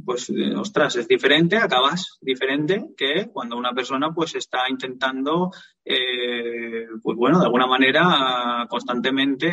[0.04, 5.50] pues, eh, ostras, es diferente, acabas diferente que cuando una persona pues está intentando,
[5.84, 9.52] eh, pues bueno, de alguna manera constantemente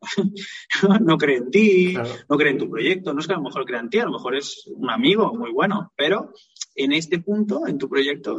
[1.00, 1.94] no cree en ti,
[2.28, 4.06] no cree en tu proyecto, no es que a lo mejor crea en ti, a
[4.06, 6.32] lo mejor es un amigo muy bueno, pero
[6.74, 8.36] en este punto, en tu proyecto,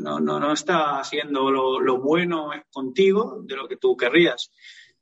[0.00, 4.50] no, no, no está haciendo lo, lo bueno contigo de lo que tú querrías.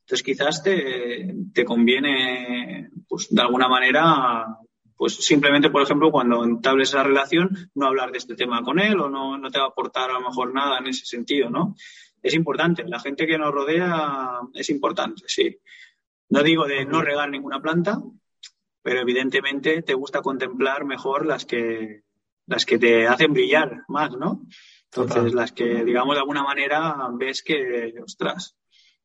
[0.05, 4.59] Entonces quizás te, te conviene, pues de alguna manera,
[4.97, 9.01] pues simplemente, por ejemplo, cuando entables esa relación, no hablar de este tema con él
[9.01, 11.75] o no, no te va a aportar a lo mejor nada en ese sentido, ¿no?
[12.23, 15.59] Es importante, la gente que nos rodea es importante, sí.
[16.29, 17.99] No digo de no regar ninguna planta,
[18.83, 22.03] pero evidentemente te gusta contemplar mejor las que,
[22.47, 24.43] las que te hacen brillar más, ¿no?
[24.85, 28.55] Entonces, las que, digamos, de alguna manera ves que, ostras,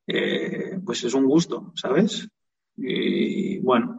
[0.07, 2.29] eh, pues es un gusto, ¿sabes?
[2.81, 3.97] Y bueno,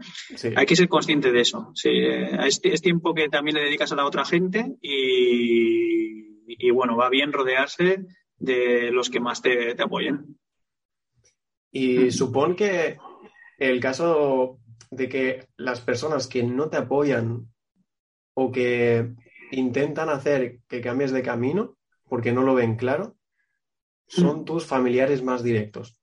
[0.57, 1.70] hay que ser consciente de eso.
[1.74, 7.32] Sí, es, tiempo que también le dedicas a la otra gente y, bueno, va bien
[7.32, 8.07] rodearse
[8.38, 10.38] de los que más te, apoyen.
[11.70, 12.96] Y supón que
[13.59, 14.59] el caso
[14.90, 17.46] de que las personas que no te apoyan
[18.34, 19.12] o que
[19.53, 21.76] intentan hacer que cambies de camino
[22.09, 23.16] porque no lo ven claro,
[24.11, 25.96] son tus familiares más directos.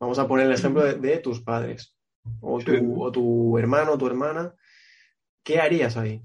[0.00, 1.94] Vamos a poner el ejemplo de, tus padres
[2.40, 4.54] o tu, o tu hermano o tu hermana.
[5.42, 6.22] ¿Qué harías ahí?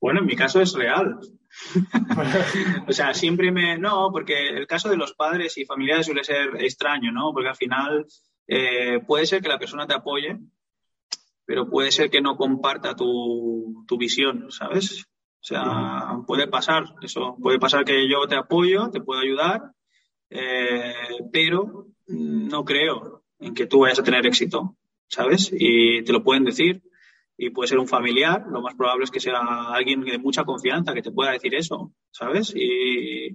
[0.00, 1.20] Bueno, en mi caso es real.
[2.88, 3.76] o sea, siempre me.
[3.78, 7.32] No, porque el caso de los padres y familiares suele ser extraño, ¿no?
[7.32, 8.06] Porque al final
[8.46, 10.38] eh, puede ser que la persona te apoye,
[11.44, 15.06] pero puede ser que no comparta tu, tu visión, ¿sabes?
[15.40, 17.36] O sea, puede pasar eso.
[17.40, 19.72] Puede pasar que yo te apoyo, te puedo ayudar,
[20.28, 20.94] eh,
[21.32, 24.76] pero no creo en que tú vayas a tener éxito,
[25.08, 25.50] ¿sabes?
[25.52, 26.82] Y te lo pueden decir
[27.38, 29.40] y puede ser un familiar, lo más probable es que sea
[29.72, 32.52] alguien de mucha confianza que te pueda decir eso, ¿sabes?
[32.54, 33.34] Y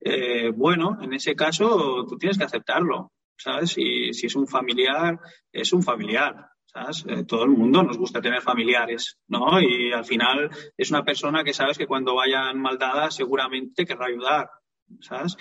[0.00, 3.76] eh, bueno, en ese caso tú tienes que aceptarlo, ¿sabes?
[3.78, 5.18] Y si es un familiar,
[5.50, 7.04] es un familiar, ¿sabes?
[7.08, 9.60] Eh, todo el mundo nos gusta tener familiares, ¿no?
[9.60, 14.06] Y al final es una persona que sabes que cuando vayan mal dadas seguramente querrá
[14.06, 14.50] ayudar,
[15.00, 15.36] ¿sabes?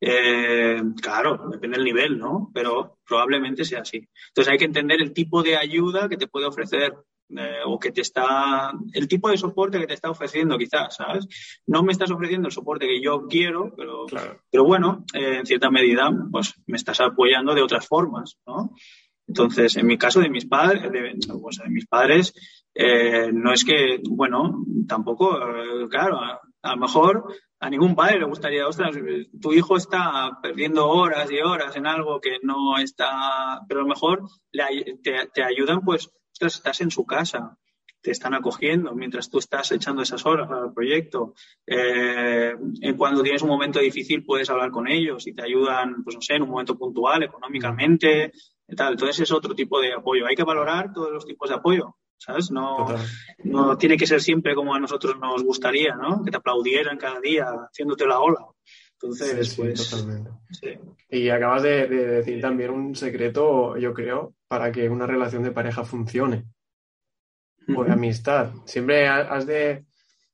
[0.00, 2.50] Eh, claro, depende del nivel, ¿no?
[2.52, 4.08] Pero probablemente sea así.
[4.28, 6.94] Entonces hay que entender el tipo de ayuda que te puede ofrecer
[7.36, 11.28] eh, o que te está, el tipo de soporte que te está ofreciendo quizás, ¿sabes?
[11.66, 14.06] No me estás ofreciendo el soporte que yo quiero, pero,
[14.50, 18.74] pero bueno, eh, en cierta medida, pues me estás apoyando de otras formas, ¿no?
[19.30, 22.34] Entonces, en mi caso de mis padres, de, pues, de mis padres,
[23.32, 25.38] no es que, bueno, tampoco,
[25.88, 26.18] claro,
[26.62, 28.96] a lo mejor a ningún padre le gustaría, ostras,
[29.40, 33.88] tu hijo está perdiendo horas y horas en algo que no está, pero a lo
[33.88, 37.56] mejor te, ayudan, pues, ostras, estás en su casa,
[38.02, 41.34] te están acogiendo mientras tú estás echando esas horas al proyecto.
[41.64, 42.56] Eh,
[42.96, 46.34] cuando tienes un momento difícil puedes hablar con ellos y te ayudan, pues no sé,
[46.34, 48.32] en un momento puntual, económicamente,
[48.76, 48.92] tal.
[48.92, 50.26] Entonces es otro tipo de apoyo.
[50.26, 52.50] Hay que valorar todos los tipos de apoyo, ¿sabes?
[52.50, 52.86] No,
[53.44, 56.22] no tiene que ser siempre como a nosotros nos gustaría, ¿no?
[56.24, 58.46] Que te aplaudieran cada día haciéndote la ola.
[58.94, 59.88] Entonces, pues.
[59.88, 60.30] Totalmente.
[61.08, 65.84] Y acabas de, decir también un secreto, yo creo, para que una relación de pareja
[65.84, 66.44] funcione.
[67.74, 68.52] O de amistad.
[68.64, 69.84] Siempre has de.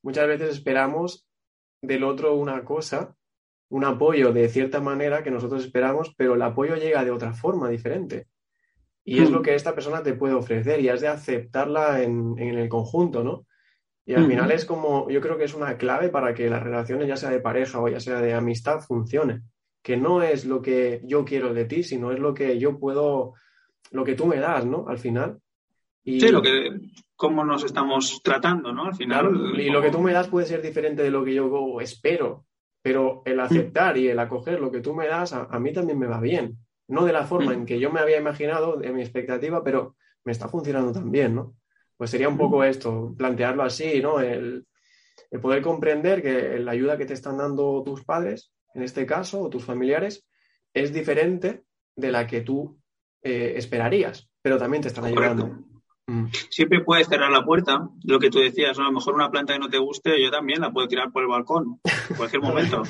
[0.02, 1.26] Muchas veces esperamos
[1.82, 3.14] del otro una cosa,
[3.68, 7.68] un apoyo de cierta manera que nosotros esperamos, pero el apoyo llega de otra forma
[7.68, 8.26] diferente.
[9.04, 12.58] Y es lo que esta persona te puede ofrecer y has de aceptarla en, en
[12.58, 13.46] el conjunto, ¿no?
[14.08, 17.08] Y al final es como, yo creo que es una clave para que las relaciones,
[17.08, 19.42] ya sea de pareja o ya sea de amistad, funcione.
[19.82, 23.34] Que no es lo que yo quiero de ti, sino es lo que yo puedo,
[23.90, 24.86] lo que tú me das, ¿no?
[24.88, 25.38] Al final.
[26.04, 26.20] Y...
[26.20, 26.70] Sí, lo que,
[27.16, 28.84] cómo nos estamos tratando, ¿no?
[28.84, 29.58] Al final.
[29.58, 32.45] y lo que tú me das puede ser diferente de lo que yo espero,
[32.86, 36.06] pero el aceptar y el acoger lo que tú me das, a, mí también me
[36.06, 36.56] va bien.
[36.86, 40.30] No de la forma en que yo me había imaginado, de mi expectativa, pero me
[40.30, 41.56] está funcionando también, ¿no?
[41.96, 44.20] Pues sería un poco esto, plantearlo así, ¿no?
[44.20, 44.68] El,
[45.42, 49.50] poder comprender que la ayuda que te están dando tus padres, en este caso, o
[49.50, 50.24] tus familiares,
[50.72, 51.64] es diferente
[51.96, 52.78] de la que tú
[53.20, 55.58] eh, esperarías, pero también te están ayudando.
[56.06, 56.26] Mm.
[56.50, 59.58] Siempre puedes cerrar la puerta, lo que tú decías, a lo mejor una planta que
[59.58, 61.80] no te guste, yo también la puedo tirar por el balcón,
[62.10, 62.82] en cualquier momento.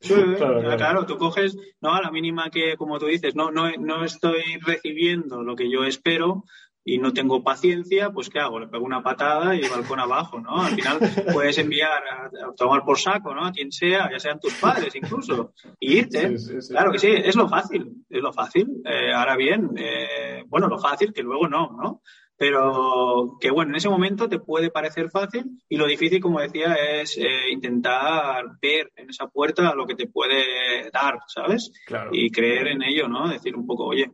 [0.00, 4.04] claro, claro, tú coges, no, a la mínima que, como tú dices, no, no, no
[4.04, 6.44] estoy recibiendo lo que yo espero,
[6.88, 8.60] y no tengo paciencia, pues ¿qué hago?
[8.60, 10.62] Le pego una patada y el balcón abajo, ¿no?
[10.62, 10.98] Al final
[11.32, 13.44] puedes enviar a, tomar por saco, ¿no?
[13.44, 16.36] A quien sea, ya sean tus padres incluso, y irte.
[16.68, 18.68] claro que sí, es lo fácil, es lo fácil.
[18.84, 22.02] Eh, ahora bien, eh, bueno, lo fácil que luego no, ¿no?
[22.38, 26.74] Pero que bueno, en ese momento te puede parecer fácil y lo difícil, como decía,
[26.74, 31.72] es eh, intentar ver en esa puerta lo que te puede dar, ¿sabes?
[31.86, 32.10] Claro.
[32.12, 33.28] Y creer en ello, ¿no?
[33.28, 34.12] Decir un poco, oye,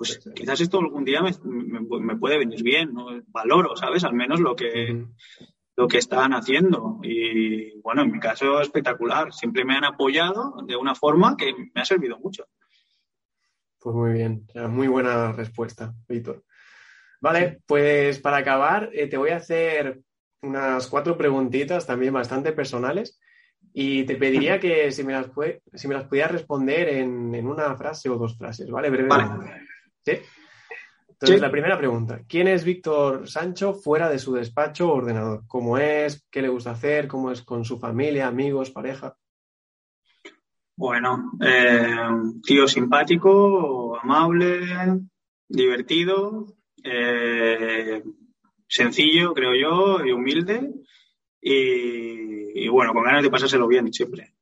[0.00, 3.08] pues quizás esto algún día me, puede venir bien, ¿no?
[3.28, 4.02] valoro, ¿sabes?
[4.02, 5.04] Al menos lo que,
[5.76, 7.00] lo que están haciendo.
[7.02, 9.30] Y bueno, en mi caso espectacular.
[9.32, 12.46] Siempre me han apoyado de una forma que me ha servido mucho.
[13.78, 16.44] Pues muy bien, muy buena respuesta, Víctor.
[17.20, 20.00] Vale, pues para acabar, eh, te voy a hacer
[20.42, 23.20] unas cuatro preguntitas también bastante personales
[23.72, 25.30] y te pediría que si me las,
[25.74, 28.88] si me las pudieras responder en, una frase o dos frases, ¿vale?
[28.88, 29.66] Brevemente.
[30.04, 30.12] ¿Sí?
[31.08, 32.22] Entonces, la primera pregunta.
[32.26, 35.42] ¿Quién es Víctor Sancho fuera de su despacho o ordenador?
[35.46, 36.26] ¿Cómo es?
[36.30, 37.06] ¿Qué le gusta hacer?
[37.06, 39.14] ¿Cómo es con su familia, amigos, pareja?
[40.74, 41.94] Bueno, eh,
[42.42, 44.60] tío simpático, amable,
[45.46, 46.46] divertido,
[46.84, 48.02] eh,
[48.66, 50.70] sencillo, creo yo, y humilde.
[51.40, 54.34] Y, y, bueno, con ganas de pasárselo bien siempre.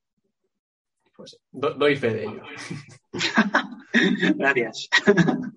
[1.14, 2.42] Pues doy fe de ello.
[4.36, 4.88] Gracias.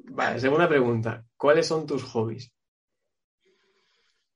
[0.06, 1.24] Vale, segunda pregunta.
[1.38, 2.52] ¿Cuáles son tus hobbies?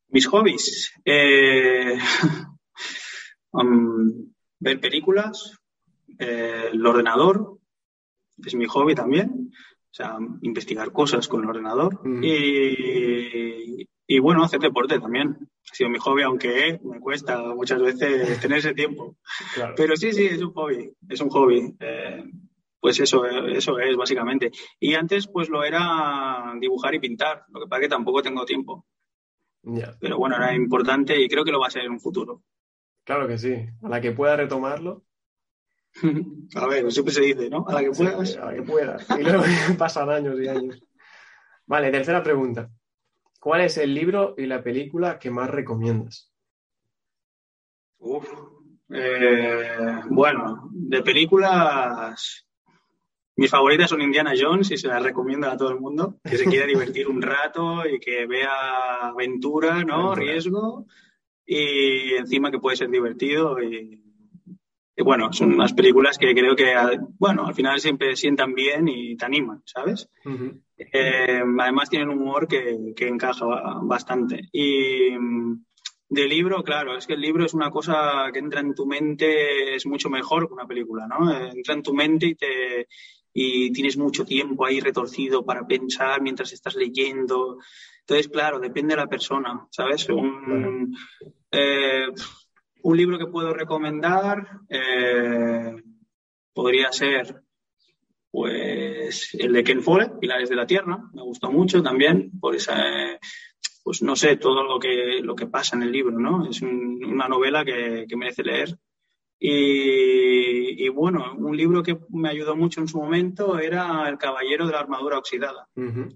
[0.09, 0.93] Mis hobbies.
[1.03, 1.97] Eh,
[3.51, 5.57] um, ver películas,
[6.19, 7.59] eh, el ordenador,
[8.45, 9.51] es mi hobby también.
[9.95, 12.05] O sea, investigar cosas con el ordenador.
[12.05, 12.21] Mm.
[12.21, 15.37] Y, y, bueno, hacer deporte también.
[15.71, 19.15] Ha sido mi hobby, aunque me cuesta muchas veces tener ese tiempo.
[19.77, 20.91] Pero sí, sí, es un hobby.
[21.07, 21.77] Es un hobby.
[21.79, 22.25] Eh,
[22.77, 24.51] pues eso, eso es básicamente.
[24.81, 28.43] Y antes pues lo era dibujar y pintar, lo que pasa es que tampoco tengo
[28.43, 28.85] tiempo.
[30.01, 32.43] Pero bueno, era importante y creo que lo va a ser en un futuro.
[33.05, 33.55] Claro que sí.
[33.81, 35.05] A la que pueda retomarlo.
[36.55, 37.65] a ver, siempre se dice, ¿no?
[37.67, 38.37] A la que puedas.
[38.37, 39.07] a la que puedas.
[39.17, 39.43] Y luego
[39.77, 40.83] pasan años y años.
[41.65, 42.69] Vale, tercera pregunta.
[43.39, 46.31] ¿Cuál es el libro y la película que más recomiendas?
[47.99, 48.27] Uf.
[48.89, 52.45] Eh, bueno, de películas
[53.37, 56.45] mis favoritas son Indiana Jones y se las recomiendo a todo el mundo que se
[56.45, 60.15] quiera divertir un rato y que vea aventura, ¿no?
[60.15, 60.85] Riesgo
[61.45, 64.04] y encima que puede ser divertido y,
[65.03, 66.73] bueno, son unas películas que creo que,
[67.19, 70.09] bueno, al final siempre sientan bien y te animan, ¿sabes?
[70.77, 73.45] Eh, además tienen un humor que, que encaja
[73.83, 74.49] bastante.
[74.51, 75.09] Y
[76.07, 79.75] de libro, claro, es que el libro es una cosa que entra en tu mente,
[79.75, 81.31] es mucho mejor que una película, ¿no?
[81.31, 82.87] Entra en tu mente y te,
[83.33, 87.57] y tienes mucho tiempo ahí retorcido para pensar mientras estás leyendo.
[87.99, 90.07] Entonces, claro, depende de la persona, ¿sabes?
[90.09, 90.95] Un,
[91.51, 92.07] eh,
[92.85, 95.75] un libro que puedo recomendar eh,
[96.53, 97.41] podría ser
[98.29, 102.75] pues el de Ken Follett, Pilares de la Tierra, me gustó mucho también por esa,
[103.83, 106.47] pues no sé, todo lo que, lo que pasa en el libro, ¿no?
[106.47, 108.77] Es una novela que, que merece leer
[109.37, 114.71] Y, bueno, un libro que me ayudó mucho en su momento era El Caballero de
[114.71, 115.67] la Armadura Oxidada.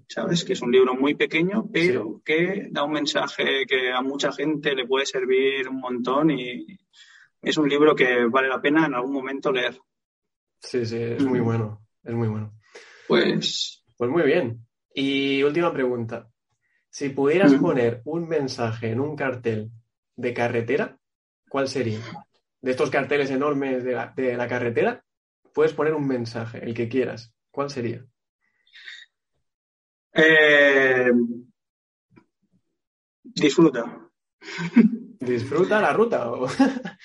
[0.08, 0.44] ¿Sabes?
[0.44, 4.74] Que es un libro muy pequeño, pero que da un mensaje que a mucha gente
[4.74, 6.66] le puede servir un montón y
[7.42, 9.78] es un libro que vale la pena en algún momento leer.
[10.58, 11.82] Sí, sí, es muy bueno.
[12.02, 12.52] Es muy bueno.
[13.06, 13.84] Pues.
[13.96, 14.66] Pues muy bien.
[14.94, 16.28] Y última pregunta.
[16.88, 19.70] Si pudieras poner un mensaje en un cartel
[20.16, 20.98] de carretera,
[21.48, 22.00] ¿cuál sería?
[22.62, 25.04] De estos carteles enormes de la, carretera,
[25.54, 27.32] puedes poner un mensaje, el que quieras.
[27.50, 28.04] ¿Cuál sería?
[30.12, 31.10] Eh,
[33.22, 34.10] disfruta.
[35.18, 36.30] ¿Disfruta la ruta?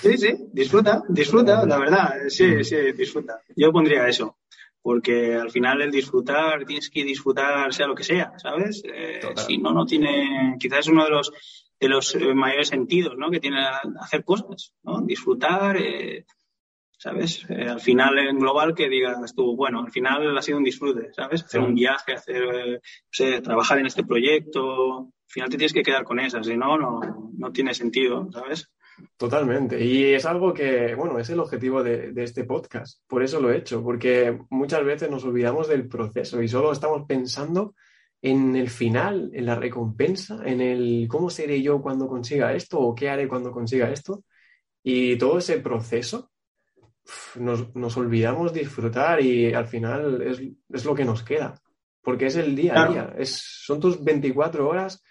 [0.00, 3.40] sí, sí, disfruta, disfruta, la verdad, sí, sí, disfruta.
[3.54, 4.40] Yo pondría eso
[4.82, 8.82] porque al final el disfrutar, tienes que disfrutar sea lo que sea, ¿sabes?
[8.84, 11.32] Eh, si no, no tiene, quizás es uno de los,
[11.80, 13.30] de los eh, mayores sentidos, ¿no?
[13.30, 13.64] Que tiene
[14.00, 15.00] hacer cosas, ¿no?
[15.00, 16.26] Disfrutar, eh,
[16.98, 17.46] ¿sabes?
[17.48, 21.42] al final en global que digas tú, bueno, al final ha sido un disfrute, ¿sabes?
[21.42, 25.82] Hacer un viaje, hacer, no sé, trabajar en este proyecto, al final te tienes que
[25.82, 27.00] quedar con esas, si no, no,
[27.38, 28.70] no tiene sentido, ¿sabes?
[29.16, 29.82] Totalmente.
[29.84, 33.00] Y es algo que, bueno, es el objetivo de, este podcast.
[33.06, 37.06] Por eso lo he hecho, porque muchas veces nos olvidamos del proceso y solo estamos
[37.06, 37.74] pensando
[38.22, 42.94] en el final, en la recompensa, en el cómo seré yo cuando consiga esto o
[42.94, 44.24] qué haré cuando consiga esto.
[44.82, 46.30] Y todo ese proceso
[47.36, 51.60] nos, olvidamos disfrutar y al final es, lo que nos queda,
[52.02, 55.02] porque es el día a día, es, son tus 24 horas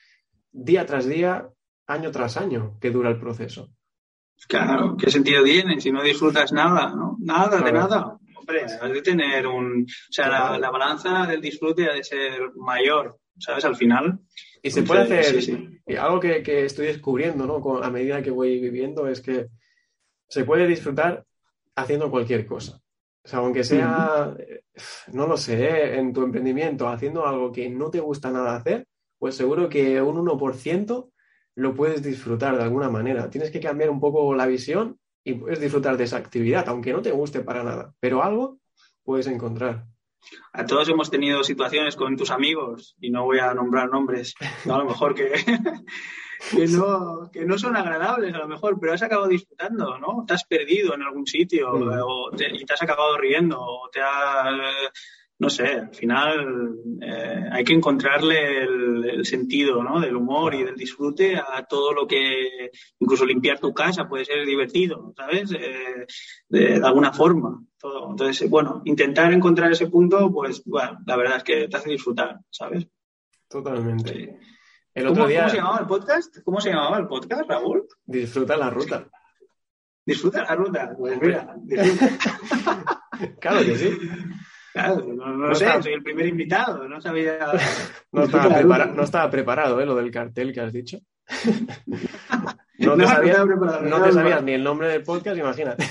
[0.52, 1.50] día tras día,
[1.88, 3.72] año tras año que dura el proceso.
[4.48, 6.94] Claro, ¿qué sentido tiene si no disfrutas nada?
[6.96, 7.18] ¿no?
[7.20, 8.19] Nada, de nada.
[8.82, 9.84] Has de tener un.
[9.84, 13.66] O sea, la, balanza del disfrute ha de ser mayor, ¿sabes?
[13.66, 14.20] Al final.
[14.62, 15.40] Y se puede hacer.
[16.00, 17.84] Algo que, estoy descubriendo, ¿no?
[17.84, 19.48] a medida que voy viviendo es que
[20.28, 21.26] se puede disfrutar
[21.76, 22.80] haciendo cualquier cosa.
[23.24, 24.36] O sea, aunque sea,
[25.12, 26.00] no lo sé, ¿eh?
[26.00, 28.88] en tu emprendimiento, haciendo algo que no te gusta nada hacer,
[29.18, 31.10] pues seguro que un 1%
[31.56, 33.30] lo puedes disfrutar de alguna manera.
[33.30, 34.98] Tienes que cambiar un poco la visión
[35.30, 38.60] y puedes disfrutar de esa actividad, aunque no te guste para nada, pero algo
[39.04, 39.86] puedes encontrar.
[40.54, 44.78] A todos hemos tenido situaciones con tus amigos, y no voy a nombrar nombres, a
[44.78, 45.32] lo mejor que,
[46.52, 50.26] que, no, que no son agradables, a lo mejor, pero has acabado disfrutando, ¿no?
[50.28, 52.36] Te has perdido en algún sitio mm.
[52.54, 54.92] y te has acabado riendo, o te has
[55.40, 60.00] no sé, al final eh, hay que encontrarle el, sentido ¿no?
[60.00, 64.46] del humor y del disfrute a todo lo que, incluso limpiar tu casa puede ser
[64.46, 65.52] divertido, ¿sabes?
[65.52, 66.06] Eh,
[66.48, 67.64] de, alguna forma.
[67.78, 68.12] Todo.
[68.12, 72.40] Entonces, bueno, intentar encontrar ese punto, pues, bueno, la verdad es que te hace disfrutar,
[72.50, 72.88] ¿sabes?
[73.48, 74.38] Totalmente.
[74.94, 75.42] El otro ¿Cómo, día...
[75.42, 76.38] ¿Cómo se llamaba el podcast?
[76.44, 77.88] ¿Cómo se llamaba el podcast, Raúl?
[78.06, 79.08] Disfruta la ruta.
[80.06, 80.96] Disfruta la ruta.
[80.98, 83.02] Pues mira, disfruta.
[83.40, 83.98] claro que sí.
[84.80, 87.40] Claro, no, sé, soy el primer invitado, no sabía.
[88.12, 89.86] no, estaba preparado, ¿eh?
[89.86, 91.00] Lo del cartel que has dicho.
[92.80, 95.86] no te, sabías, no te sabías ni el nombre del podcast, imagínate.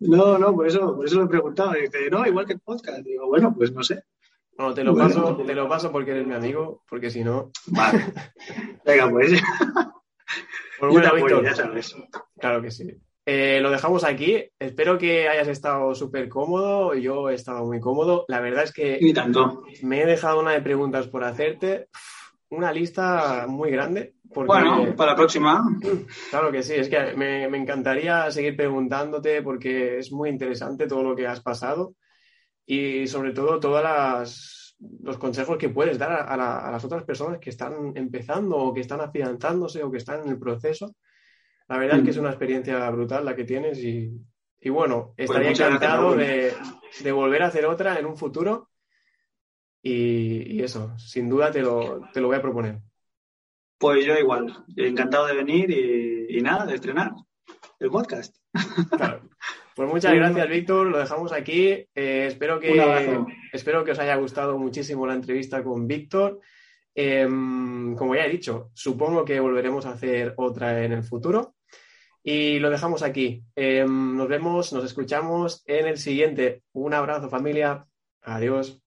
[0.00, 1.72] No, no, por eso, por eso lo he preguntado.
[1.72, 2.98] dice, no, igual que el podcast.
[2.98, 4.02] Digo, bueno, pues no sé.
[4.58, 7.50] No, te lo, paso, te lo paso porque eres mi amigo, porque si no.
[7.66, 8.04] Vale.
[8.84, 9.32] Venga, pues.
[10.78, 11.44] pues bueno, Víctor.
[11.44, 11.96] Ya sabes.
[12.38, 12.96] Claro que sí.
[13.26, 14.50] Eh, lo dejamos aquí.
[14.58, 16.94] Espero que hayas estado súper cómodo.
[16.94, 18.24] Yo he estado muy cómodo.
[18.28, 18.98] La verdad es que
[19.82, 21.88] me he dejado una de preguntas por hacerte.
[22.50, 24.14] Una lista muy grande.
[24.24, 25.62] bueno, para la próxima.
[26.30, 26.74] Claro que sí.
[26.74, 31.94] Es que me, encantaría seguir preguntándote porque es muy interesante todo lo que has pasado
[32.66, 37.50] y sobre todo todos los consejos que puedes dar a, a las otras personas que
[37.50, 40.94] están empezando o que están afianzándose o que están en el proceso
[41.68, 44.20] la verdad es que es una experiencia brutal la que tienes y,
[44.68, 46.52] bueno, pues estaría encantado de,
[47.12, 48.70] volver a hacer otra en un futuro
[49.82, 52.80] y, eso, sin duda te lo, te lo, voy a proponer.
[53.78, 55.70] Pues yo igual, encantado de venir
[56.28, 57.12] y, nada, de estrenar
[57.80, 58.36] el podcast.
[58.96, 59.28] Claro.
[59.74, 60.86] Pues muchas gracias, Víctor.
[60.86, 61.68] Lo dejamos aquí.
[61.68, 66.40] Eh, espero, que, espero que os haya gustado muchísimo la entrevista con Víctor.
[66.94, 71.53] Em, como ya he dicho, supongo que volveremos a hacer otra en el futuro.
[72.24, 73.44] Y lo dejamos aquí.
[73.54, 76.62] Em, nos vemos, nos escuchamos en el siguiente.
[76.72, 77.86] Un abrazo familia.
[78.22, 78.82] Adiós.